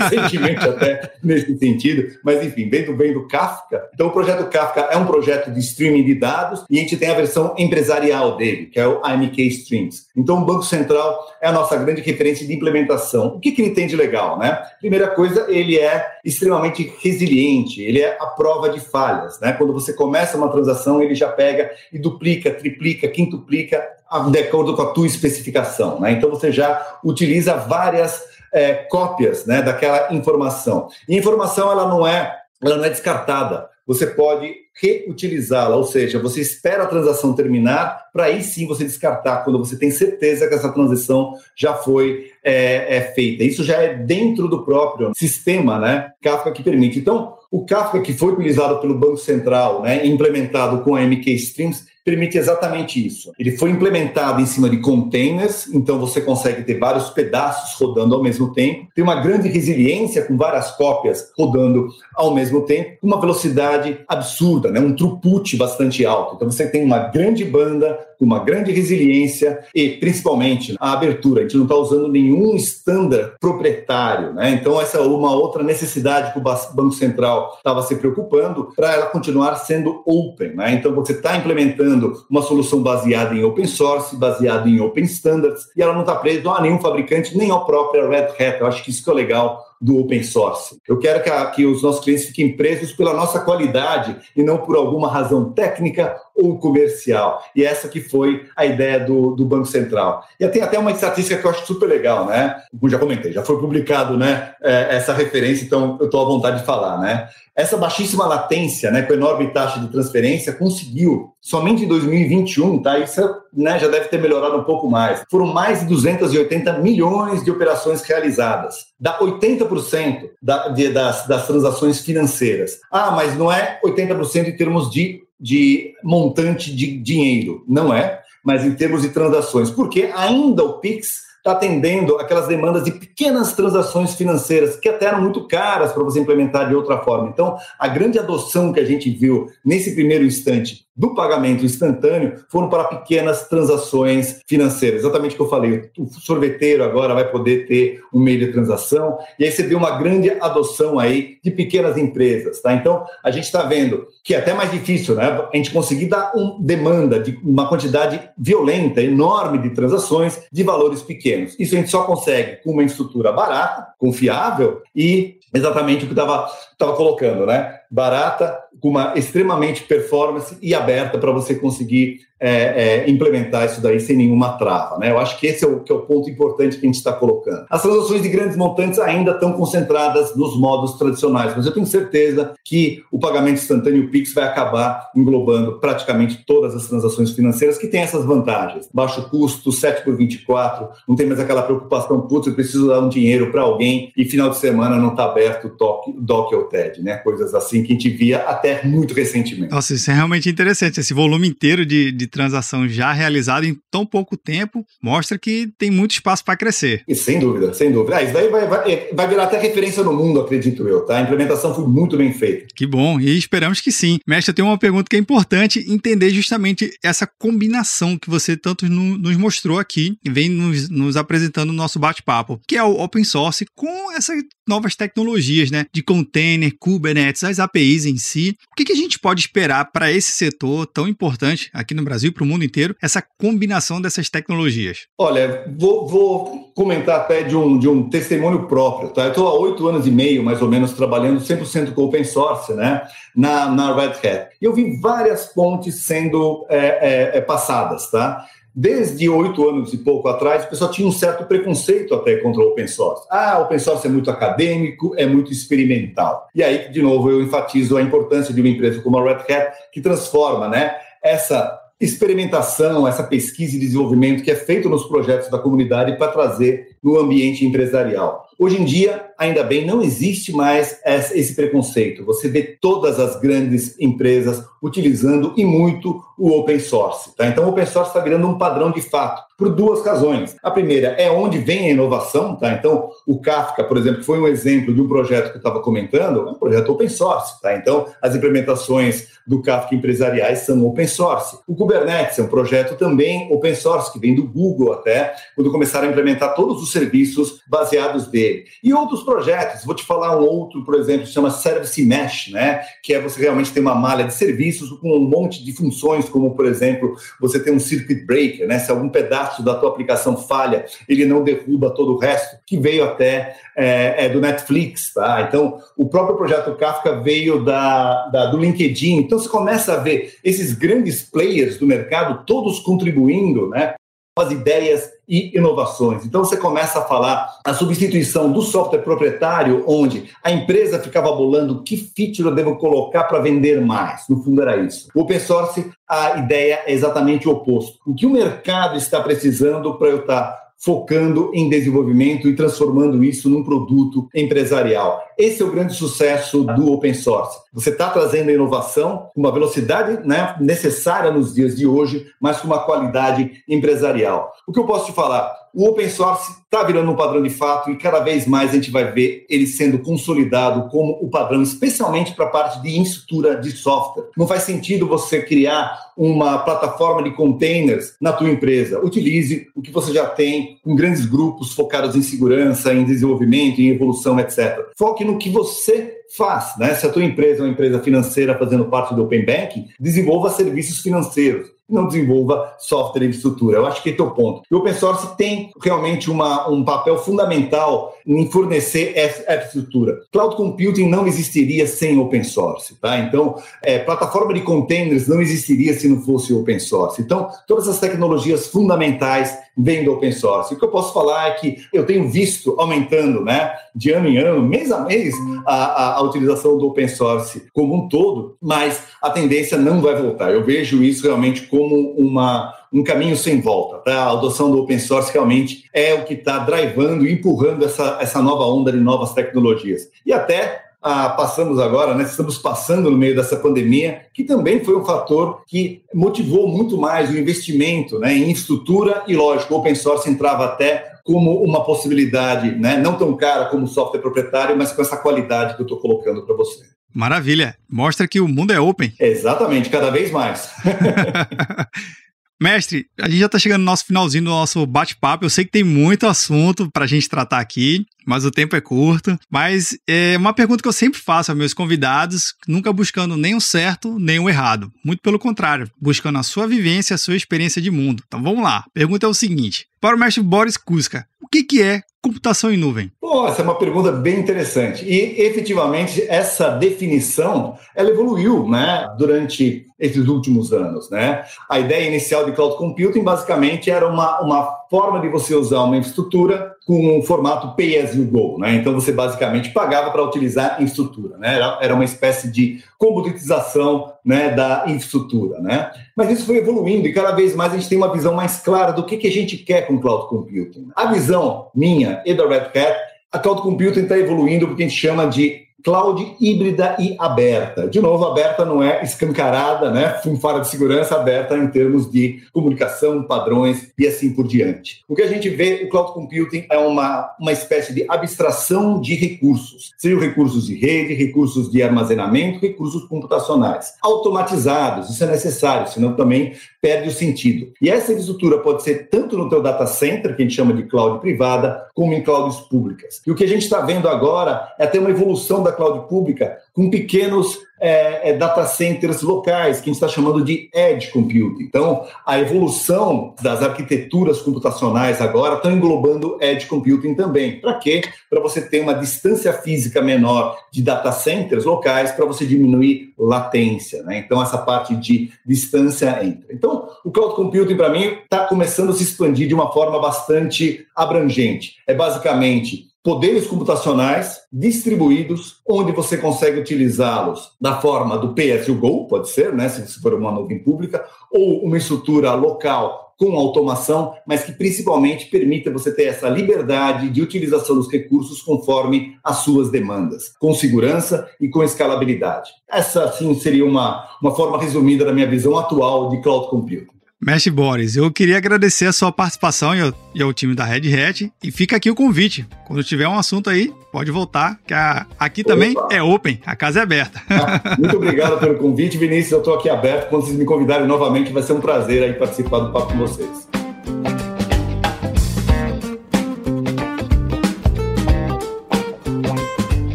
recentemente 0.00 0.60
até 0.60 1.12
nesse 1.22 1.56
sentido, 1.58 2.18
mas 2.22 2.44
enfim, 2.44 2.68
vem 2.68 2.84
do, 2.84 2.94
do 2.94 3.26
Kafka. 3.26 3.88
Então, 3.94 4.08
o 4.08 4.10
projeto 4.10 4.48
Kafka 4.50 4.80
é 4.90 4.96
um 4.96 5.06
projeto 5.06 5.50
de 5.50 5.60
streaming 5.60 6.04
de 6.04 6.14
dados 6.14 6.64
e 6.68 6.78
a 6.78 6.80
gente 6.80 6.96
tem 6.96 7.10
a 7.10 7.14
versão 7.14 7.54
empresarial 7.58 8.36
dele, 8.36 8.66
que 8.66 8.78
é 8.78 8.86
o 8.86 9.04
AMK 9.04 9.38
Streams. 9.48 10.06
Então, 10.16 10.42
o 10.42 10.44
Banco 10.44 10.62
Central 10.62 11.18
é 11.40 11.48
a 11.48 11.52
nossa 11.52 11.76
grande 11.76 12.02
referência 12.02 12.46
de 12.46 12.52
implementação. 12.52 13.28
O 13.28 13.40
que, 13.40 13.52
que 13.52 13.62
ele 13.62 13.74
tem 13.74 13.86
de 13.86 13.96
legal, 13.96 14.38
né? 14.38 14.62
Primeira 14.80 15.08
coisa, 15.08 15.46
ele 15.48 15.78
é 15.78 16.06
extremamente 16.24 16.92
resiliente, 17.00 17.82
ele 17.82 18.00
é 18.00 18.16
a 18.20 18.26
prova 18.26 18.68
de 18.68 18.80
falhas, 18.80 19.40
né? 19.40 19.52
Quando 19.52 19.72
você 19.72 19.92
começa 19.92 20.36
uma 20.36 20.50
transação, 20.50 21.02
ele 21.02 21.14
já 21.14 21.28
pega 21.28 21.70
e 21.92 21.98
duplica, 21.98 22.50
triplica, 22.50 23.08
quintuplica 23.08 23.82
de 24.30 24.38
acordo 24.38 24.74
com 24.74 24.82
a 24.82 24.92
tua 24.92 25.06
especificação. 25.06 26.00
Né? 26.00 26.12
Então 26.12 26.30
você 26.30 26.52
já 26.52 26.98
utiliza 27.04 27.54
várias 27.54 28.22
é, 28.52 28.74
cópias 28.74 29.46
né, 29.46 29.62
daquela 29.62 30.12
informação. 30.12 30.88
E 31.08 31.14
a 31.14 31.18
informação 31.18 31.70
ela 31.70 31.88
não 31.88 32.06
é, 32.06 32.36
ela 32.62 32.76
não 32.76 32.84
é 32.84 32.90
descartada. 32.90 33.70
Você 33.86 34.06
pode 34.06 34.62
reutilizá-la, 34.80 35.76
ou 35.76 35.84
seja, 35.84 36.18
você 36.18 36.40
espera 36.40 36.84
a 36.84 36.86
transação 36.86 37.34
terminar 37.34 38.06
para 38.12 38.24
aí 38.24 38.42
sim 38.42 38.66
você 38.66 38.84
descartar 38.84 39.44
quando 39.44 39.58
você 39.58 39.76
tem 39.76 39.90
certeza 39.90 40.48
que 40.48 40.54
essa 40.54 40.72
transação 40.72 41.34
já 41.56 41.74
foi 41.74 42.30
é, 42.42 42.96
é 42.96 43.00
feita. 43.12 43.44
Isso 43.44 43.64
já 43.64 43.82
é 43.82 43.94
dentro 43.94 44.48
do 44.48 44.64
próprio 44.64 45.12
sistema, 45.14 45.78
né, 45.78 46.10
Kafka 46.22 46.52
que 46.52 46.62
permite. 46.62 46.98
Então, 46.98 47.34
o 47.50 47.66
Kafka 47.66 48.00
que 48.00 48.14
foi 48.14 48.32
utilizado 48.32 48.78
pelo 48.78 48.94
Banco 48.94 49.18
Central, 49.18 49.82
né, 49.82 50.06
implementado 50.06 50.80
com 50.82 50.94
a 50.94 51.02
MK 51.02 51.34
Streams, 51.34 51.84
permite 52.04 52.38
exatamente 52.38 53.04
isso. 53.04 53.32
Ele 53.38 53.56
foi 53.56 53.70
implementado 53.70 54.40
em 54.40 54.46
cima 54.46 54.68
de 54.68 54.78
containers, 54.78 55.68
então 55.72 55.98
você 55.98 56.20
consegue 56.20 56.62
ter 56.64 56.78
vários 56.78 57.10
pedaços 57.10 57.78
rodando 57.78 58.14
ao 58.14 58.22
mesmo 58.22 58.52
tempo, 58.52 58.88
tem 58.94 59.04
uma 59.04 59.20
grande 59.20 59.48
resiliência 59.48 60.24
com 60.24 60.36
várias 60.36 60.70
cópias 60.72 61.30
rodando 61.36 61.88
ao 62.14 62.34
mesmo 62.34 62.62
tempo, 62.62 62.96
uma 63.02 63.20
velocidade 63.20 64.00
absurda, 64.08 64.70
né? 64.70 64.80
um 64.80 64.94
throughput 64.94 65.56
bastante 65.56 66.04
alto. 66.04 66.36
Então 66.36 66.50
você 66.50 66.68
tem 66.68 66.84
uma 66.84 66.98
grande 66.98 67.44
banda, 67.44 67.98
uma 68.20 68.38
grande 68.38 68.72
resiliência 68.72 69.64
e, 69.74 69.90
principalmente, 69.90 70.76
a 70.78 70.92
abertura. 70.92 71.40
A 71.40 71.42
gente 71.42 71.56
não 71.56 71.64
está 71.64 71.74
usando 71.74 72.08
nenhum 72.08 72.54
standard 72.56 73.32
proprietário, 73.40 74.32
né? 74.32 74.50
Então, 74.50 74.80
essa 74.80 74.98
é 74.98 75.00
uma 75.00 75.32
outra 75.32 75.62
necessidade 75.62 76.32
que 76.32 76.38
o 76.38 76.42
Banco 76.42 76.92
Central 76.92 77.54
estava 77.56 77.82
se 77.82 77.96
preocupando 77.96 78.72
para 78.76 78.92
ela 78.92 79.06
continuar 79.06 79.56
sendo 79.56 80.02
open, 80.06 80.54
né? 80.54 80.72
Então, 80.72 80.94
você 80.94 81.12
está 81.12 81.36
implementando 81.36 81.91
buscando 81.92 82.24
uma 82.28 82.42
solução 82.42 82.82
baseada 82.82 83.34
em 83.34 83.44
open 83.44 83.66
source, 83.66 84.16
baseada 84.16 84.68
em 84.68 84.80
open 84.80 85.04
standards, 85.04 85.68
e 85.76 85.82
ela 85.82 85.92
não 85.92 86.00
está 86.00 86.14
presa 86.16 86.50
a 86.50 86.60
nenhum 86.60 86.78
fabricante, 86.78 87.36
nem 87.36 87.50
ao 87.50 87.64
próprio 87.64 88.08
Red 88.08 88.28
Hat. 88.38 88.60
Eu 88.60 88.66
acho 88.66 88.82
que 88.82 88.90
isso 88.90 89.04
que 89.04 89.10
é 89.10 89.14
legal 89.14 89.64
do 89.80 89.98
open 89.98 90.22
source. 90.22 90.78
Eu 90.86 90.96
quero 90.98 91.22
que, 91.22 91.28
a, 91.28 91.44
que, 91.46 91.66
os 91.66 91.82
nossos 91.82 92.04
clientes 92.04 92.26
fiquem 92.26 92.56
presos 92.56 92.92
pela 92.92 93.12
nossa 93.12 93.40
qualidade 93.40 94.16
e 94.36 94.42
não 94.42 94.58
por 94.58 94.76
alguma 94.76 95.10
razão 95.10 95.52
técnica 95.52 96.16
ou 96.36 96.56
comercial. 96.56 97.42
E 97.54 97.64
essa 97.64 97.88
que 97.88 98.00
foi 98.00 98.46
a 98.56 98.64
ideia 98.64 99.00
do, 99.00 99.34
do 99.34 99.44
Banco 99.44 99.66
Central. 99.66 100.24
E 100.38 100.46
tem 100.48 100.62
até 100.62 100.78
uma 100.78 100.92
estatística 100.92 101.36
que 101.36 101.44
eu 101.44 101.50
acho 101.50 101.66
super 101.66 101.88
legal, 101.88 102.26
né? 102.26 102.62
Como 102.78 102.88
já 102.88 102.98
comentei, 102.98 103.32
já 103.32 103.42
foi 103.42 103.58
publicado 103.58 104.16
né, 104.16 104.54
é, 104.62 104.96
essa 104.96 105.12
referência, 105.12 105.64
então 105.64 105.96
eu 105.98 106.06
estou 106.06 106.22
à 106.22 106.24
vontade 106.26 106.60
de 106.60 106.64
falar, 106.64 106.98
né? 106.98 107.28
Essa 107.54 107.76
baixíssima 107.76 108.26
latência, 108.26 108.90
né, 108.90 109.02
com 109.02 109.12
enorme 109.12 109.48
taxa 109.48 109.78
de 109.78 109.88
transferência, 109.88 110.54
conseguiu, 110.54 111.34
somente 111.38 111.84
em 111.84 111.88
2021, 111.88 112.80
tá? 112.80 112.98
Isso 112.98 113.20
né, 113.52 113.78
já 113.78 113.88
deve 113.88 114.08
ter 114.08 114.18
melhorado 114.18 114.56
um 114.56 114.64
pouco 114.64 114.88
mais. 114.88 115.22
Foram 115.30 115.46
mais 115.46 115.80
de 115.80 115.86
280 115.86 116.78
milhões 116.78 117.44
de 117.44 117.50
operações 117.50 118.00
realizadas. 118.02 118.86
Dá 118.98 119.18
80% 119.18 120.30
da, 120.40 120.68
de, 120.68 120.88
das, 120.88 121.26
das 121.26 121.46
transações 121.46 122.00
financeiras. 122.00 122.80
Ah, 122.90 123.10
mas 123.10 123.36
não 123.36 123.52
é 123.52 123.78
80% 123.84 124.48
em 124.48 124.56
termos 124.56 124.90
de, 124.90 125.20
de 125.38 125.92
montante 126.02 126.74
de 126.74 126.96
dinheiro. 126.98 127.64
Não 127.68 127.92
é, 127.92 128.22
mas 128.42 128.64
em 128.64 128.74
termos 128.74 129.02
de 129.02 129.10
transações. 129.10 129.70
Porque 129.70 130.10
ainda 130.14 130.64
o 130.64 130.78
Pix 130.80 131.31
está 131.42 131.50
atendendo 131.50 132.18
aquelas 132.18 132.46
demandas 132.46 132.84
de 132.84 132.92
pequenas 132.92 133.52
transações 133.52 134.14
financeiras 134.14 134.76
que 134.76 134.88
até 134.88 135.06
eram 135.06 135.20
muito 135.20 135.48
caras 135.48 135.92
para 135.92 136.04
você 136.04 136.20
implementar 136.20 136.68
de 136.68 136.74
outra 136.74 136.98
forma. 136.98 137.30
Então, 137.30 137.56
a 137.76 137.88
grande 137.88 138.16
adoção 138.16 138.72
que 138.72 138.78
a 138.78 138.84
gente 138.84 139.10
viu 139.10 139.50
nesse 139.64 139.92
primeiro 139.92 140.24
instante 140.24 140.86
do 140.96 141.14
pagamento 141.14 141.64
instantâneo 141.64 142.44
foram 142.48 142.68
para 142.68 142.84
pequenas 142.84 143.48
transações 143.48 144.40
financeiras. 144.46 145.00
Exatamente 145.00 145.34
o 145.34 145.36
que 145.36 145.42
eu 145.42 145.48
falei. 145.48 145.90
O 145.98 146.06
sorveteiro 146.06 146.84
agora 146.84 147.14
vai 147.14 147.30
poder 147.30 147.66
ter 147.66 148.00
um 148.12 148.20
meio 148.20 148.38
de 148.38 148.52
transação 148.52 149.18
e 149.38 149.44
aí 149.44 149.50
você 149.50 149.62
vê 149.62 149.74
uma 149.74 149.98
grande 149.98 150.30
adoção 150.40 150.98
aí 150.98 151.38
de 151.42 151.50
pequenas 151.50 151.96
empresas, 151.96 152.60
tá? 152.60 152.74
Então 152.74 153.04
a 153.24 153.30
gente 153.30 153.44
está 153.44 153.62
vendo 153.62 154.06
que 154.22 154.34
é 154.34 154.38
até 154.38 154.52
mais 154.52 154.70
difícil, 154.70 155.14
né? 155.14 155.48
A 155.52 155.56
gente 155.56 155.70
conseguir 155.70 156.06
dar 156.06 156.32
um, 156.36 156.60
demanda 156.60 157.18
de 157.18 157.38
uma 157.42 157.68
quantidade 157.68 158.20
violenta, 158.36 159.00
enorme 159.00 159.58
de 159.58 159.70
transações 159.70 160.42
de 160.52 160.62
valores 160.62 161.02
pequenos. 161.02 161.56
Isso 161.58 161.74
a 161.74 161.78
gente 161.78 161.90
só 161.90 162.04
consegue 162.04 162.62
com 162.62 162.72
uma 162.72 162.84
estrutura 162.84 163.32
barata, 163.32 163.88
confiável 163.98 164.82
e 164.94 165.38
exatamente 165.54 166.04
o 166.04 166.08
que 166.08 166.12
estava 166.12 166.50
colocando, 166.96 167.46
né? 167.46 167.78
Barata, 167.92 168.58
com 168.80 168.88
uma 168.88 169.12
extremamente 169.16 169.82
performance 169.82 170.56
e 170.62 170.74
aberta 170.74 171.18
para 171.18 171.30
você 171.30 171.54
conseguir 171.54 172.20
é, 172.40 173.04
é, 173.04 173.10
implementar 173.10 173.66
isso 173.66 173.80
daí 173.80 174.00
sem 174.00 174.16
nenhuma 174.16 174.58
trava. 174.58 174.98
Né? 174.98 175.12
Eu 175.12 175.18
acho 175.18 175.38
que 175.38 175.46
esse 175.46 175.64
é 175.64 175.68
o, 175.68 175.78
que 175.78 175.92
é 175.92 175.94
o 175.94 176.00
ponto 176.00 176.28
importante 176.28 176.76
que 176.76 176.84
a 176.84 176.88
gente 176.88 176.96
está 176.96 177.12
colocando. 177.12 177.64
As 177.70 177.82
transações 177.82 178.22
de 178.22 178.28
grandes 178.28 178.56
montantes 178.56 178.98
ainda 178.98 179.30
estão 179.30 179.52
concentradas 179.52 180.34
nos 180.34 180.58
modos 180.58 180.94
tradicionais, 180.94 181.54
mas 181.54 181.66
eu 181.66 181.72
tenho 181.72 181.86
certeza 181.86 182.54
que 182.64 183.04
o 183.12 183.18
pagamento 183.20 183.60
instantâneo 183.60 184.10
Pix 184.10 184.34
vai 184.34 184.44
acabar 184.44 185.10
englobando 185.14 185.78
praticamente 185.78 186.44
todas 186.44 186.74
as 186.74 186.88
transações 186.88 187.30
financeiras 187.30 187.78
que 187.78 187.86
têm 187.86 188.00
essas 188.00 188.24
vantagens. 188.24 188.88
Baixo 188.92 189.28
custo, 189.30 189.70
7 189.70 190.02
por 190.02 190.16
24, 190.16 190.88
não 191.06 191.14
tem 191.14 191.26
mais 191.26 191.38
aquela 191.38 191.62
preocupação, 191.62 192.22
putz, 192.22 192.48
eu 192.48 192.54
preciso 192.54 192.88
dar 192.88 192.98
um 192.98 193.08
dinheiro 193.08 193.52
para 193.52 193.62
alguém 193.62 194.12
e 194.16 194.24
final 194.24 194.50
de 194.50 194.56
semana 194.56 194.96
não 194.96 195.10
está 195.10 195.26
aberto 195.26 195.66
o 195.66 196.20
DOC 196.20 196.54
ou 196.54 196.64
TED, 196.64 197.02
né? 197.02 197.18
Coisas 197.18 197.54
assim 197.54 197.81
que 197.82 197.92
a 197.92 197.94
gente 197.94 198.10
via 198.10 198.38
até 198.38 198.84
muito 198.84 199.14
recentemente. 199.14 199.70
Nossa, 199.70 199.94
isso 199.94 200.10
é 200.10 200.14
realmente 200.14 200.48
interessante. 200.48 201.00
Esse 201.00 201.14
volume 201.14 201.48
inteiro 201.48 201.84
de, 201.84 202.12
de 202.12 202.26
transação 202.26 202.88
já 202.88 203.12
realizada 203.12 203.66
em 203.66 203.76
tão 203.90 204.04
pouco 204.04 204.36
tempo 204.36 204.84
mostra 205.02 205.38
que 205.38 205.68
tem 205.78 205.90
muito 205.90 206.12
espaço 206.12 206.44
para 206.44 206.56
crescer. 206.56 207.02
E 207.06 207.14
sem 207.14 207.38
dúvida, 207.38 207.72
sem 207.74 207.92
dúvida. 207.92 208.16
Ah, 208.16 208.22
isso 208.22 208.32
daí 208.32 208.48
vai, 208.48 208.66
vai, 208.66 209.08
vai 209.12 209.28
virar 209.28 209.44
até 209.44 209.58
referência 209.58 210.02
no 210.02 210.12
mundo, 210.12 210.40
acredito 210.40 210.86
eu, 210.86 211.04
tá? 211.04 211.18
A 211.18 211.22
implementação 211.22 211.74
foi 211.74 211.86
muito 211.86 212.16
bem 212.16 212.32
feita. 212.32 212.66
Que 212.74 212.86
bom, 212.86 213.20
e 213.20 213.36
esperamos 213.36 213.80
que 213.80 213.92
sim. 213.92 214.18
Mestre, 214.26 214.50
eu 214.50 214.54
tenho 214.54 214.68
uma 214.68 214.78
pergunta 214.78 215.08
que 215.08 215.16
é 215.16 215.18
importante 215.18 215.84
entender 215.88 216.30
justamente 216.30 216.90
essa 217.02 217.26
combinação 217.38 218.18
que 218.18 218.30
você 218.30 218.56
tanto 218.56 218.88
no, 218.88 219.18
nos 219.18 219.36
mostrou 219.36 219.78
aqui 219.78 220.16
e 220.24 220.30
vem 220.30 220.48
nos, 220.48 220.88
nos 220.88 221.16
apresentando 221.16 221.68
no 221.68 221.72
nosso 221.72 221.98
bate-papo, 221.98 222.60
que 222.66 222.76
é 222.76 222.82
o 222.82 223.00
open 223.00 223.24
source 223.24 223.66
com 223.74 224.12
essas 224.12 224.42
novas 224.68 224.94
tecnologias, 224.94 225.70
né? 225.70 225.86
De 225.92 226.02
container, 226.02 226.72
Kubernetes, 226.78 227.44
as 227.44 227.58
APIs 227.72 228.04
em 228.04 228.16
si. 228.16 228.56
O 228.70 228.74
que, 228.76 228.84
que 228.84 228.92
a 228.92 228.96
gente 228.96 229.18
pode 229.18 229.40
esperar 229.40 229.90
para 229.90 230.12
esse 230.12 230.32
setor 230.32 230.86
tão 230.86 231.08
importante 231.08 231.70
aqui 231.72 231.94
no 231.94 232.04
Brasil? 232.04 232.30
E 232.30 232.32
para 232.32 232.44
o 232.44 232.46
mundo 232.46 232.64
inteiro, 232.64 232.94
essa 233.02 233.22
combinação 233.22 234.00
dessas 234.00 234.28
tecnologias? 234.28 235.06
Olha, 235.18 235.64
vou, 235.78 236.06
vou 236.06 236.72
comentar 236.74 237.20
até 237.20 237.42
de 237.42 237.56
um, 237.56 237.78
de 237.78 237.88
um 237.88 238.08
testemunho 238.08 238.66
próprio. 238.66 239.10
Tá? 239.10 239.24
Eu 239.24 239.28
estou 239.28 239.48
há 239.48 239.54
oito 239.54 239.88
anos 239.88 240.06
e 240.06 240.10
meio, 240.10 240.42
mais 240.42 240.60
ou 240.60 240.68
menos, 240.68 240.92
trabalhando 240.92 241.40
100% 241.40 241.92
com 241.92 242.02
open 242.02 242.24
source 242.24 242.72
né? 242.74 243.02
na, 243.34 243.70
na 243.70 243.94
Red 243.94 244.28
Hat. 244.28 244.48
E 244.60 244.64
eu 244.64 244.72
vi 244.72 245.00
várias 245.00 245.46
pontes 245.46 246.02
sendo 246.02 246.66
é, 246.68 247.36
é, 247.36 247.38
é 247.38 247.40
passadas. 247.40 248.10
Tá? 248.10 248.46
Desde 248.74 249.28
oito 249.28 249.68
anos 249.68 249.92
e 249.92 249.98
pouco 249.98 250.28
atrás, 250.28 250.64
o 250.64 250.68
pessoal 250.68 250.90
tinha 250.90 251.06
um 251.06 251.12
certo 251.12 251.44
preconceito 251.44 252.14
até 252.14 252.36
contra 252.36 252.62
o 252.62 252.68
open 252.68 252.86
source. 252.86 253.26
Ah, 253.30 253.58
open 253.58 253.78
source 253.78 254.06
é 254.06 254.10
muito 254.10 254.30
acadêmico, 254.30 255.14
é 255.16 255.26
muito 255.26 255.52
experimental. 255.52 256.48
E 256.54 256.62
aí, 256.62 256.90
de 256.90 257.02
novo, 257.02 257.30
eu 257.30 257.42
enfatizo 257.42 257.98
a 257.98 258.02
importância 258.02 258.54
de 258.54 258.60
uma 258.62 258.70
empresa 258.70 259.02
como 259.02 259.18
a 259.18 259.22
Red 259.22 259.52
Hat, 259.52 259.76
que 259.92 260.00
transforma 260.00 260.68
né, 260.68 260.94
essa 261.22 261.78
experimentação, 262.00 263.06
essa 263.06 263.22
pesquisa 263.22 263.76
e 263.76 263.80
desenvolvimento 263.80 264.42
que 264.42 264.50
é 264.50 264.56
feito 264.56 264.88
nos 264.88 265.04
projetos 265.04 265.48
da 265.48 265.58
comunidade 265.58 266.16
para 266.16 266.32
trazer 266.32 266.96
no 267.02 267.18
ambiente 267.18 267.64
empresarial. 267.64 268.48
Hoje 268.58 268.80
em 268.80 268.84
dia, 268.84 269.31
ainda 269.42 269.62
bem, 269.62 269.86
não 269.86 270.02
existe 270.02 270.52
mais 270.52 271.00
esse 271.04 271.54
preconceito. 271.54 272.24
Você 272.24 272.48
vê 272.48 272.62
todas 272.62 273.18
as 273.20 273.40
grandes 273.40 273.98
empresas 274.00 274.64
utilizando 274.82 275.54
e 275.56 275.64
muito 275.64 276.22
o 276.36 276.50
open 276.58 276.80
source. 276.80 277.34
Tá? 277.36 277.46
Então, 277.46 277.64
o 277.64 277.68
open 277.68 277.86
source 277.86 278.10
está 278.10 278.20
virando 278.20 278.48
um 278.48 278.58
padrão 278.58 278.90
de 278.90 279.00
fato, 279.00 279.42
por 279.56 279.68
duas 279.70 280.04
razões. 280.04 280.56
A 280.60 280.72
primeira 280.72 281.08
é 281.10 281.30
onde 281.30 281.58
vem 281.58 281.86
a 281.86 281.90
inovação. 281.90 282.56
Tá? 282.56 282.72
Então, 282.72 283.10
o 283.26 283.40
Kafka, 283.40 283.84
por 283.84 283.96
exemplo, 283.96 284.24
foi 284.24 284.40
um 284.40 284.48
exemplo 284.48 284.92
de 284.92 285.00
um 285.00 285.06
projeto 285.06 285.50
que 285.50 285.56
eu 285.56 285.58
estava 285.58 285.80
comentando, 285.80 286.48
é 286.48 286.50
um 286.50 286.54
projeto 286.54 286.90
open 286.90 287.08
source. 287.08 287.60
Tá? 287.60 287.76
Então, 287.76 288.06
as 288.20 288.34
implementações 288.34 289.28
do 289.46 289.62
Kafka 289.62 289.94
empresariais 289.94 290.60
são 290.60 290.84
open 290.84 291.06
source. 291.06 291.58
O 291.66 291.76
Kubernetes 291.76 292.38
é 292.40 292.42
um 292.42 292.48
projeto 292.48 292.96
também 292.96 293.52
open 293.52 293.74
source, 293.74 294.12
que 294.12 294.18
vem 294.18 294.34
do 294.34 294.44
Google 294.44 294.92
até, 294.92 295.34
quando 295.54 295.70
começaram 295.70 296.08
a 296.08 296.10
implementar 296.10 296.54
todos 296.54 296.82
os 296.82 296.90
serviços 296.90 297.60
baseados 297.68 298.26
dele. 298.26 298.64
E 298.82 298.92
outros 298.92 299.22
projetos, 299.32 299.84
vou 299.84 299.94
te 299.94 300.04
falar 300.04 300.38
um 300.38 300.44
outro, 300.44 300.84
por 300.84 300.94
exemplo, 300.94 301.26
chama 301.26 301.50
Service 301.50 302.04
Mesh, 302.04 302.48
né? 302.48 302.82
que 303.02 303.14
é 303.14 303.20
você 303.20 303.40
realmente 303.40 303.72
ter 303.72 303.80
uma 303.80 303.94
malha 303.94 304.24
de 304.24 304.34
serviços 304.34 304.90
com 304.98 305.16
um 305.16 305.20
monte 305.20 305.64
de 305.64 305.72
funções, 305.72 306.28
como, 306.28 306.54
por 306.54 306.66
exemplo, 306.66 307.16
você 307.40 307.58
tem 307.58 307.72
um 307.72 307.80
circuit 307.80 308.26
breaker, 308.26 308.66
né? 308.66 308.78
se 308.78 308.90
algum 308.90 309.08
pedaço 309.08 309.62
da 309.62 309.74
tua 309.74 309.88
aplicação 309.88 310.36
falha, 310.36 310.84
ele 311.08 311.24
não 311.24 311.42
derruba 311.42 311.90
todo 311.90 312.12
o 312.12 312.18
resto, 312.18 312.58
que 312.66 312.76
veio 312.76 313.04
até 313.04 313.56
é, 313.74 314.26
é 314.26 314.28
do 314.28 314.38
Netflix. 314.38 315.14
Tá? 315.14 315.46
Então, 315.48 315.78
o 315.96 316.06
próprio 316.06 316.36
projeto 316.36 316.76
Kafka 316.76 317.20
veio 317.20 317.64
da, 317.64 318.26
da, 318.28 318.46
do 318.46 318.58
LinkedIn. 318.58 319.16
Então, 319.16 319.38
você 319.38 319.48
começa 319.48 319.94
a 319.94 319.96
ver 319.96 320.34
esses 320.44 320.74
grandes 320.74 321.22
players 321.22 321.78
do 321.78 321.86
mercado 321.86 322.44
todos 322.44 322.80
contribuindo 322.80 323.68
né, 323.70 323.94
as 324.38 324.50
ideias 324.50 325.10
e 325.28 325.56
inovações. 325.56 326.24
Então 326.24 326.44
você 326.44 326.56
começa 326.56 326.98
a 326.98 327.04
falar 327.04 327.58
a 327.64 327.74
substituição 327.74 328.50
do 328.50 328.62
software 328.62 329.00
proprietário, 329.00 329.84
onde 329.86 330.30
a 330.42 330.50
empresa 330.50 330.98
ficava 330.98 331.30
bolando 331.32 331.82
que 331.82 331.96
feature 331.96 332.48
eu 332.48 332.54
devo 332.54 332.76
colocar 332.76 333.24
para 333.24 333.40
vender 333.40 333.80
mais. 333.80 334.26
No 334.28 334.42
fundo 334.42 334.62
era 334.62 334.76
isso. 334.76 335.08
O 335.14 335.20
open 335.20 335.38
source, 335.38 335.90
a 336.08 336.38
ideia 336.38 336.82
é 336.86 336.92
exatamente 336.92 337.46
o 337.46 337.52
oposto. 337.52 337.98
O 338.06 338.14
que 338.14 338.26
o 338.26 338.30
mercado 338.30 338.96
está 338.96 339.20
precisando 339.20 339.94
para 339.98 340.08
eu 340.08 340.20
estar 340.20 340.42
tá 340.42 340.61
focando 340.82 341.52
em 341.54 341.68
desenvolvimento 341.68 342.48
e 342.48 342.56
transformando 342.56 343.22
isso 343.22 343.48
num 343.48 343.62
produto 343.62 344.28
empresarial. 344.34 345.22
Esse 345.38 345.62
é 345.62 345.64
o 345.64 345.70
grande 345.70 345.94
sucesso 345.94 346.64
do 346.64 346.92
open 346.92 347.14
source. 347.14 347.60
Você 347.72 347.90
está 347.90 348.10
trazendo 348.10 348.50
a 348.50 348.52
inovação 348.52 349.30
com 349.32 349.40
uma 349.40 349.52
velocidade 349.52 350.26
né, 350.26 350.56
necessária 350.60 351.30
nos 351.30 351.54
dias 351.54 351.76
de 351.76 351.86
hoje, 351.86 352.26
mas 352.40 352.60
com 352.60 352.66
uma 352.66 352.80
qualidade 352.80 353.62
empresarial. 353.68 354.52
O 354.66 354.72
que 354.72 354.80
eu 354.80 354.84
posso 354.84 355.06
te 355.06 355.12
falar? 355.12 355.61
O 355.74 355.86
open 355.86 356.08
source 356.10 356.52
está 356.64 356.82
virando 356.82 357.10
um 357.10 357.16
padrão 357.16 357.42
de 357.42 357.48
fato 357.48 357.90
e 357.90 357.96
cada 357.96 358.20
vez 358.20 358.46
mais 358.46 358.70
a 358.70 358.74
gente 358.74 358.90
vai 358.90 359.10
ver 359.10 359.46
ele 359.48 359.66
sendo 359.66 359.98
consolidado 359.98 360.90
como 360.90 361.12
o 361.20 361.30
padrão, 361.30 361.62
especialmente 361.62 362.34
para 362.34 362.44
a 362.44 362.50
parte 362.50 362.82
de 362.82 362.98
infraestrutura 362.98 363.56
de 363.56 363.70
software. 363.70 364.26
Não 364.36 364.46
faz 364.46 364.64
sentido 364.64 365.06
você 365.06 365.40
criar 365.40 366.12
uma 366.16 366.58
plataforma 366.58 367.22
de 367.22 367.34
containers 367.34 368.14
na 368.20 368.32
tua 368.32 368.50
empresa. 368.50 369.00
Utilize 369.02 369.68
o 369.74 369.80
que 369.80 369.90
você 369.90 370.12
já 370.12 370.26
tem 370.26 370.78
com 370.82 370.94
grandes 370.94 371.24
grupos 371.24 371.72
focados 371.72 372.14
em 372.14 372.22
segurança, 372.22 372.92
em 372.92 373.04
desenvolvimento, 373.04 373.80
em 373.80 373.88
evolução, 373.88 374.38
etc. 374.38 374.78
Foque 374.96 375.24
no 375.24 375.38
que 375.38 375.48
você 375.48 376.22
faz, 376.36 376.76
né? 376.78 376.94
Se 376.94 377.06
a 377.06 377.10
tua 377.10 377.24
empresa 377.24 377.60
é 377.60 377.64
uma 377.64 377.72
empresa 377.72 377.98
financeira 378.00 378.58
fazendo 378.58 378.86
parte 378.86 379.14
do 379.14 379.22
Open 379.22 379.44
Banking, 379.44 379.88
desenvolva 379.98 380.50
serviços 380.50 381.00
financeiros 381.00 381.68
não 381.92 382.06
desenvolva 382.06 382.74
software 382.78 383.24
e 383.24 383.28
infraestrutura. 383.28 383.78
Eu 383.78 383.86
acho 383.86 384.02
que 384.02 384.10
esse 384.10 384.20
é 384.20 384.24
o 384.24 384.30
ponto. 384.30 384.62
E 384.70 384.74
o 384.74 384.78
open 384.78 384.94
source 384.94 385.36
tem 385.36 385.72
realmente 385.82 386.30
uma, 386.30 386.68
um 386.68 386.84
papel 386.84 387.18
fundamental 387.18 388.14
em 388.26 388.50
fornecer 388.50 389.12
essa 389.16 389.42
infraestrutura. 389.42 390.20
Cloud 390.32 390.56
computing 390.56 391.08
não 391.08 391.26
existiria 391.26 391.86
sem 391.86 392.18
open 392.18 392.44
source, 392.44 392.94
tá? 393.00 393.18
Então, 393.18 393.56
é, 393.82 393.98
plataforma 393.98 394.54
de 394.54 394.60
containers 394.60 395.26
não 395.26 395.40
existiria 395.40 395.94
se 395.94 396.08
não 396.08 396.20
fosse 396.22 396.52
open 396.52 396.78
source. 396.78 397.20
Então, 397.20 397.48
todas 397.66 397.88
as 397.88 397.98
tecnologias 397.98 398.66
fundamentais 398.68 399.56
vêm 399.76 400.04
do 400.04 400.12
open 400.12 400.32
source. 400.32 400.74
O 400.74 400.78
que 400.78 400.84
eu 400.84 400.90
posso 400.90 401.12
falar 401.12 401.48
é 401.48 401.50
que 401.52 401.78
eu 401.92 402.04
tenho 402.04 402.28
visto 402.28 402.74
aumentando, 402.78 403.44
né, 403.44 403.72
de 403.94 404.10
ano 404.10 404.28
em 404.28 404.38
ano, 404.38 404.62
mês 404.62 404.90
a 404.90 405.00
mês, 405.04 405.34
a, 405.66 405.74
a, 405.74 406.14
a 406.16 406.22
utilização 406.22 406.78
do 406.78 406.86
open 406.86 407.08
source 407.08 407.66
como 407.72 407.94
um 407.94 408.08
todo, 408.08 408.56
mas 408.60 409.04
a 409.20 409.30
tendência 409.30 409.78
não 409.78 410.00
vai 410.00 410.14
voltar. 410.14 410.52
Eu 410.52 410.64
vejo 410.64 411.02
isso 411.02 411.22
realmente 411.22 411.62
como 411.62 412.12
uma 412.12 412.74
um 412.92 413.02
caminho 413.02 413.36
sem 413.36 413.60
volta. 413.60 413.98
Tá? 413.98 414.24
A 414.24 414.32
adoção 414.32 414.70
do 414.70 414.80
open 414.80 414.98
source 414.98 415.32
realmente 415.32 415.88
é 415.94 416.12
o 416.12 416.24
que 416.24 416.34
está 416.34 416.58
drivando 416.58 417.26
empurrando 417.26 417.84
essa, 417.84 418.18
essa 418.20 418.42
nova 418.42 418.64
onda 418.64 418.92
de 418.92 418.98
novas 418.98 419.32
tecnologias. 419.32 420.10
E 420.26 420.32
até 420.32 420.91
ah, 421.02 421.30
passamos 421.30 421.80
agora, 421.80 422.14
né, 422.14 422.22
estamos 422.22 422.56
passando 422.56 423.10
no 423.10 423.16
meio 423.16 423.34
dessa 423.34 423.56
pandemia, 423.56 424.22
que 424.32 424.44
também 424.44 424.84
foi 424.84 424.96
um 424.96 425.04
fator 425.04 425.62
que 425.66 426.02
motivou 426.14 426.68
muito 426.68 426.96
mais 426.96 427.28
o 427.30 427.36
investimento 427.36 428.18
né, 428.18 428.34
em 428.34 428.50
infraestrutura 428.50 429.24
e, 429.26 429.34
lógico, 429.34 429.74
o 429.74 429.78
open 429.78 429.94
source 429.94 430.30
entrava 430.30 430.64
até 430.64 431.10
como 431.24 431.62
uma 431.62 431.84
possibilidade, 431.84 432.70
né, 432.76 432.96
não 432.96 433.18
tão 433.18 433.36
cara 433.36 433.66
como 433.66 433.86
software 433.86 434.20
proprietário, 434.20 434.76
mas 434.76 434.92
com 434.92 435.02
essa 435.02 435.16
qualidade 435.16 435.74
que 435.74 435.82
eu 435.82 435.86
estou 435.86 435.98
colocando 435.98 436.46
para 436.46 436.54
você. 436.54 436.84
Maravilha! 437.12 437.76
Mostra 437.90 438.26
que 438.26 438.40
o 438.40 438.48
mundo 438.48 438.72
é 438.72 438.80
open. 438.80 439.12
Exatamente, 439.20 439.90
cada 439.90 440.10
vez 440.10 440.30
mais. 440.30 440.70
Mestre, 442.62 443.06
a 443.20 443.28
gente 443.28 443.40
já 443.40 443.46
está 443.46 443.58
chegando 443.58 443.80
no 443.80 443.86
nosso 443.86 444.06
finalzinho 444.06 444.44
do 444.44 444.50
nosso 444.50 444.86
bate-papo. 444.86 445.44
Eu 445.44 445.50
sei 445.50 445.64
que 445.64 445.72
tem 445.72 445.82
muito 445.82 446.28
assunto 446.28 446.88
para 446.92 447.04
a 447.04 447.08
gente 447.08 447.28
tratar 447.28 447.58
aqui, 447.58 448.06
mas 448.24 448.44
o 448.44 448.52
tempo 448.52 448.76
é 448.76 448.80
curto. 448.80 449.36
Mas 449.50 449.98
é 450.06 450.36
uma 450.38 450.54
pergunta 450.54 450.80
que 450.80 450.88
eu 450.88 450.92
sempre 450.92 451.20
faço 451.20 451.50
aos 451.50 451.58
meus 451.58 451.74
convidados, 451.74 452.54
nunca 452.68 452.92
buscando 452.92 453.36
nem 453.36 453.56
o 453.56 453.60
certo 453.60 454.16
nem 454.16 454.38
o 454.38 454.48
errado. 454.48 454.92
Muito 455.04 455.20
pelo 455.20 455.40
contrário, 455.40 455.90
buscando 456.00 456.38
a 456.38 456.44
sua 456.44 456.68
vivência, 456.68 457.14
a 457.14 457.18
sua 457.18 457.34
experiência 457.34 457.82
de 457.82 457.90
mundo. 457.90 458.22
Então 458.26 458.40
vamos 458.40 458.62
lá. 458.62 458.78
A 458.78 458.90
pergunta 458.94 459.26
é 459.26 459.28
o 459.28 459.34
seguinte: 459.34 459.86
para 460.00 460.14
o 460.14 460.18
mestre 460.18 460.42
Boris 460.42 460.76
Kuska, 460.76 461.26
o 461.40 461.48
que, 461.48 461.64
que 461.64 461.82
é 461.82 462.02
computação 462.22 462.72
em 462.72 462.76
nuvem? 462.76 463.10
Pô, 463.20 463.46
essa 463.48 463.62
é 463.62 463.64
uma 463.64 463.78
pergunta 463.78 464.12
bem 464.12 464.38
interessante. 464.38 465.04
E 465.04 465.42
efetivamente 465.42 466.24
essa 466.28 466.70
definição 466.70 467.76
ela 467.96 468.10
evoluiu, 468.10 468.68
né, 468.68 469.08
durante 469.18 469.86
esses 469.98 470.28
últimos 470.28 470.72
anos, 470.72 471.10
né? 471.10 471.44
A 471.68 471.80
ideia 471.80 472.06
inicial 472.08 472.44
de 472.44 472.52
cloud 472.52 472.76
computing 472.76 473.22
basicamente 473.22 473.90
era 473.90 474.06
uma, 474.06 474.40
uma 474.40 474.82
forma 474.88 475.20
de 475.20 475.28
você 475.28 475.54
usar 475.54 475.82
uma 475.82 475.96
infraestrutura 475.96 476.71
com 476.84 477.18
um 477.18 477.22
formato 477.22 477.76
pay 477.76 477.98
as 477.98 478.14
you 478.14 478.24
go, 478.24 478.58
né? 478.58 478.74
Então 478.74 478.92
você 478.92 479.12
basicamente 479.12 479.70
pagava 479.70 480.10
para 480.10 480.22
utilizar 480.22 480.76
a 480.78 480.82
infraestrutura, 480.82 481.38
né? 481.38 481.54
Era, 481.54 481.78
era 481.80 481.94
uma 481.94 482.04
espécie 482.04 482.50
de 482.50 482.82
comoditização, 482.98 484.12
né, 484.24 484.50
da 484.50 484.84
infraestrutura, 484.86 485.60
né? 485.60 485.90
Mas 486.16 486.30
isso 486.30 486.46
foi 486.46 486.56
evoluindo 486.56 487.06
e 487.06 487.12
cada 487.12 487.32
vez 487.32 487.54
mais 487.54 487.72
a 487.72 487.76
gente 487.76 487.88
tem 487.88 487.98
uma 487.98 488.12
visão 488.12 488.34
mais 488.34 488.58
clara 488.58 488.92
do 488.92 489.04
que, 489.04 489.16
que 489.16 489.28
a 489.28 489.32
gente 489.32 489.56
quer 489.58 489.86
com 489.86 490.00
cloud 490.00 490.28
computing. 490.28 490.88
A 490.96 491.06
visão 491.06 491.68
minha 491.74 492.22
e 492.26 492.34
da 492.34 492.46
Red 492.46 492.70
Hat, 492.78 492.96
a 493.30 493.38
cloud 493.38 493.62
computing 493.62 494.02
está 494.02 494.18
evoluindo 494.18 494.66
porque 494.66 494.82
a 494.82 494.88
gente 494.88 494.98
chama 494.98 495.26
de 495.26 495.62
cloud 495.82 496.36
híbrida 496.40 496.96
e 496.98 497.16
aberta. 497.18 497.88
De 497.88 498.00
novo, 498.00 498.24
aberta 498.24 498.64
não 498.64 498.82
é 498.82 499.02
escancarada, 499.02 499.90
né? 499.90 500.20
Fora 500.40 500.60
de 500.60 500.68
segurança, 500.68 501.16
aberta 501.16 501.56
em 501.56 501.68
termos 501.68 502.10
de 502.10 502.42
comunicação, 502.52 503.22
padrões 503.22 503.92
e 503.98 504.06
assim 504.06 504.32
por 504.32 504.46
diante. 504.46 505.02
O 505.08 505.14
que 505.14 505.22
a 505.22 505.28
gente 505.28 505.48
vê, 505.48 505.84
o 505.84 505.88
cloud 505.88 506.12
computing 506.12 506.66
é 506.70 506.78
uma, 506.78 507.34
uma 507.38 507.52
espécie 507.52 507.94
de 507.94 508.04
abstração 508.08 509.00
de 509.00 509.14
recursos, 509.14 509.92
sejam 509.98 510.18
recursos 510.18 510.66
de 510.66 510.74
rede, 510.74 511.14
recursos 511.14 511.70
de 511.70 511.82
armazenamento, 511.82 512.60
recursos 512.60 513.04
computacionais, 513.04 513.94
automatizados. 514.02 515.10
Isso 515.10 515.24
é 515.24 515.26
necessário, 515.26 515.88
senão 515.88 516.14
também 516.14 516.54
perde 516.80 517.08
o 517.08 517.12
sentido. 517.12 517.72
E 517.80 517.88
essa 517.88 518.10
infraestrutura 518.12 518.58
pode 518.58 518.82
ser 518.82 519.08
tanto 519.08 519.38
no 519.38 519.48
teu 519.48 519.62
data 519.62 519.86
center, 519.86 520.34
que 520.34 520.42
a 520.42 520.44
gente 520.44 520.54
chama 520.54 520.72
de 520.72 520.82
cloud 520.82 521.20
privada, 521.20 521.86
como 521.94 522.12
em 522.12 522.22
clouds 522.22 522.58
públicas. 522.60 523.22
E 523.24 523.30
o 523.30 523.34
que 523.36 523.44
a 523.44 523.48
gente 523.48 523.62
está 523.62 523.80
vendo 523.80 524.08
agora 524.08 524.74
é 524.78 524.86
ter 524.86 524.98
uma 524.98 525.10
evolução 525.10 525.62
da 525.62 525.71
cloud 525.72 526.08
pública 526.08 526.58
com 526.72 526.88
pequenos 526.88 527.58
é, 527.82 528.30
é, 528.30 528.32
data 528.34 528.64
centers 528.64 529.22
locais, 529.22 529.80
que 529.80 529.90
a 529.90 529.92
gente 529.92 530.00
está 530.00 530.06
chamando 530.06 530.44
de 530.44 530.70
edge 530.72 531.10
computing. 531.10 531.64
Então, 531.64 532.06
a 532.24 532.38
evolução 532.38 533.34
das 533.42 533.60
arquiteturas 533.60 534.40
computacionais 534.40 535.20
agora 535.20 535.56
estão 535.56 535.72
englobando 535.72 536.38
edge 536.40 536.66
computing 536.66 537.16
também. 537.16 537.60
Para 537.60 537.74
quê? 537.74 538.02
Para 538.30 538.40
você 538.40 538.60
ter 538.60 538.80
uma 538.80 538.94
distância 538.94 539.52
física 539.52 540.00
menor 540.00 540.56
de 540.70 540.80
data 540.80 541.10
centers 541.10 541.64
locais, 541.64 542.12
para 542.12 542.24
você 542.24 542.46
diminuir 542.46 543.12
latência. 543.18 544.04
Né? 544.04 544.18
Então, 544.18 544.40
essa 544.40 544.58
parte 544.58 544.94
de 544.94 545.32
distância 545.44 546.24
entra. 546.24 546.52
Então, 546.52 546.88
o 547.04 547.10
cloud 547.10 547.34
computing, 547.34 547.76
para 547.76 547.88
mim, 547.88 548.18
está 548.22 548.46
começando 548.46 548.90
a 548.90 548.92
se 548.92 549.02
expandir 549.02 549.48
de 549.48 549.54
uma 549.54 549.72
forma 549.72 550.00
bastante 550.00 550.86
abrangente. 550.94 551.78
É 551.84 551.92
basicamente 551.92 552.91
poderes 553.02 553.46
computacionais 553.46 554.40
distribuídos, 554.52 555.60
onde 555.68 555.92
você 555.92 556.16
consegue 556.16 556.60
utilizá-los 556.60 557.52
da 557.60 557.80
forma 557.80 558.16
do 558.16 558.34
PSU-Go, 558.34 559.08
pode 559.08 559.28
ser, 559.28 559.52
né, 559.52 559.68
se 559.68 560.00
for 560.00 560.14
uma 560.14 560.30
nuvem 560.30 560.60
pública, 560.60 561.04
ou 561.30 561.64
uma 561.64 561.76
estrutura 561.76 562.32
local 562.34 563.02
com 563.18 563.36
automação, 563.36 564.14
mas 564.26 564.42
que 564.42 564.52
principalmente 564.52 565.26
permita 565.26 565.70
você 565.70 565.94
ter 565.94 566.04
essa 566.04 566.28
liberdade 566.28 567.08
de 567.08 567.22
utilização 567.22 567.76
dos 567.76 567.90
recursos 567.90 568.42
conforme 568.42 569.16
as 569.22 569.38
suas 569.38 569.70
demandas, 569.70 570.32
com 570.40 570.52
segurança 570.52 571.28
e 571.40 571.48
com 571.48 571.62
escalabilidade. 571.62 572.50
Essa, 572.68 573.12
sim, 573.12 573.32
seria 573.34 573.64
uma, 573.64 574.08
uma 574.20 574.34
forma 574.34 574.58
resumida 574.58 575.04
da 575.04 575.12
minha 575.12 575.28
visão 575.28 575.56
atual 575.56 576.08
de 576.08 576.20
cloud 576.20 576.48
computing. 576.48 577.01
Mestre 577.24 577.52
Boris, 577.52 577.94
eu 577.94 578.10
queria 578.10 578.36
agradecer 578.36 578.86
a 578.86 578.92
sua 578.92 579.12
participação 579.12 579.72
e 579.76 579.80
ao, 579.80 579.94
e 580.12 580.20
ao, 580.20 580.32
time 580.32 580.56
da 580.56 580.64
Red 580.64 580.92
Hat. 580.92 581.32
E 581.40 581.52
fica 581.52 581.76
aqui 581.76 581.88
o 581.88 581.94
convite. 581.94 582.44
Quando 582.66 582.82
tiver 582.82 583.06
um 583.06 583.16
assunto 583.16 583.48
aí, 583.48 583.72
pode 583.92 584.10
voltar, 584.10 584.58
que 584.66 584.74
a, 584.74 585.06
aqui 585.16 585.42
Opa. 585.42 585.52
também 585.52 585.72
é 585.92 586.02
open, 586.02 586.40
a 586.44 586.56
casa 586.56 586.80
é 586.80 586.82
aberta. 586.82 587.22
Ah, 587.30 587.76
muito 587.78 587.96
obrigado 587.96 588.40
pelo 588.40 588.56
convite, 588.56 588.98
Vinícius. 588.98 589.30
Eu 589.30 589.38
estou 589.38 589.54
aqui 589.54 589.70
aberto. 589.70 590.08
Quando 590.08 590.22
vocês 590.22 590.36
me 590.36 590.44
convidarem 590.44 590.84
novamente, 590.84 591.32
vai 591.32 591.44
ser 591.44 591.52
um 591.52 591.60
prazer 591.60 592.02
aí 592.02 592.12
participar 592.14 592.58
do 592.58 592.72
papo 592.72 592.88
com 592.88 592.98
vocês. 592.98 593.48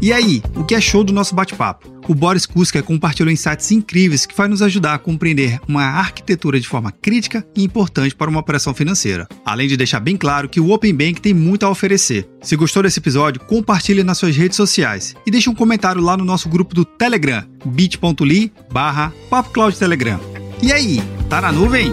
E 0.00 0.12
aí, 0.12 0.42
o 0.56 0.64
que 0.64 0.74
achou 0.74 1.04
do 1.04 1.12
nosso 1.12 1.36
bate-papo? 1.36 1.91
O 2.08 2.14
Boris 2.14 2.46
Kuska 2.46 2.82
compartilhou 2.82 3.32
insights 3.32 3.70
incríveis 3.70 4.26
que 4.26 4.36
vai 4.36 4.48
nos 4.48 4.62
ajudar 4.62 4.94
a 4.94 4.98
compreender 4.98 5.60
uma 5.68 5.84
arquitetura 5.84 6.58
de 6.58 6.66
forma 6.66 6.90
crítica 6.90 7.46
e 7.56 7.62
importante 7.62 8.14
para 8.14 8.30
uma 8.30 8.40
operação 8.40 8.74
financeira. 8.74 9.28
Além 9.44 9.68
de 9.68 9.76
deixar 9.76 10.00
bem 10.00 10.16
claro 10.16 10.48
que 10.48 10.60
o 10.60 10.70
Open 10.70 10.94
Bank 10.94 11.20
tem 11.20 11.32
muito 11.32 11.64
a 11.64 11.70
oferecer. 11.70 12.28
Se 12.42 12.56
gostou 12.56 12.82
desse 12.82 12.98
episódio, 12.98 13.40
compartilhe 13.40 14.02
nas 14.02 14.18
suas 14.18 14.36
redes 14.36 14.56
sociais 14.56 15.14
e 15.26 15.30
deixe 15.30 15.48
um 15.48 15.54
comentário 15.54 16.02
lá 16.02 16.16
no 16.16 16.24
nosso 16.24 16.48
grupo 16.48 16.74
do 16.74 16.84
Telegram, 16.84 17.44
bit.ly 17.64 18.52
barra 18.70 19.12
Telegram. 19.78 20.20
E 20.62 20.72
aí, 20.72 21.02
tá 21.28 21.40
na 21.40 21.50
nuvem? 21.50 21.92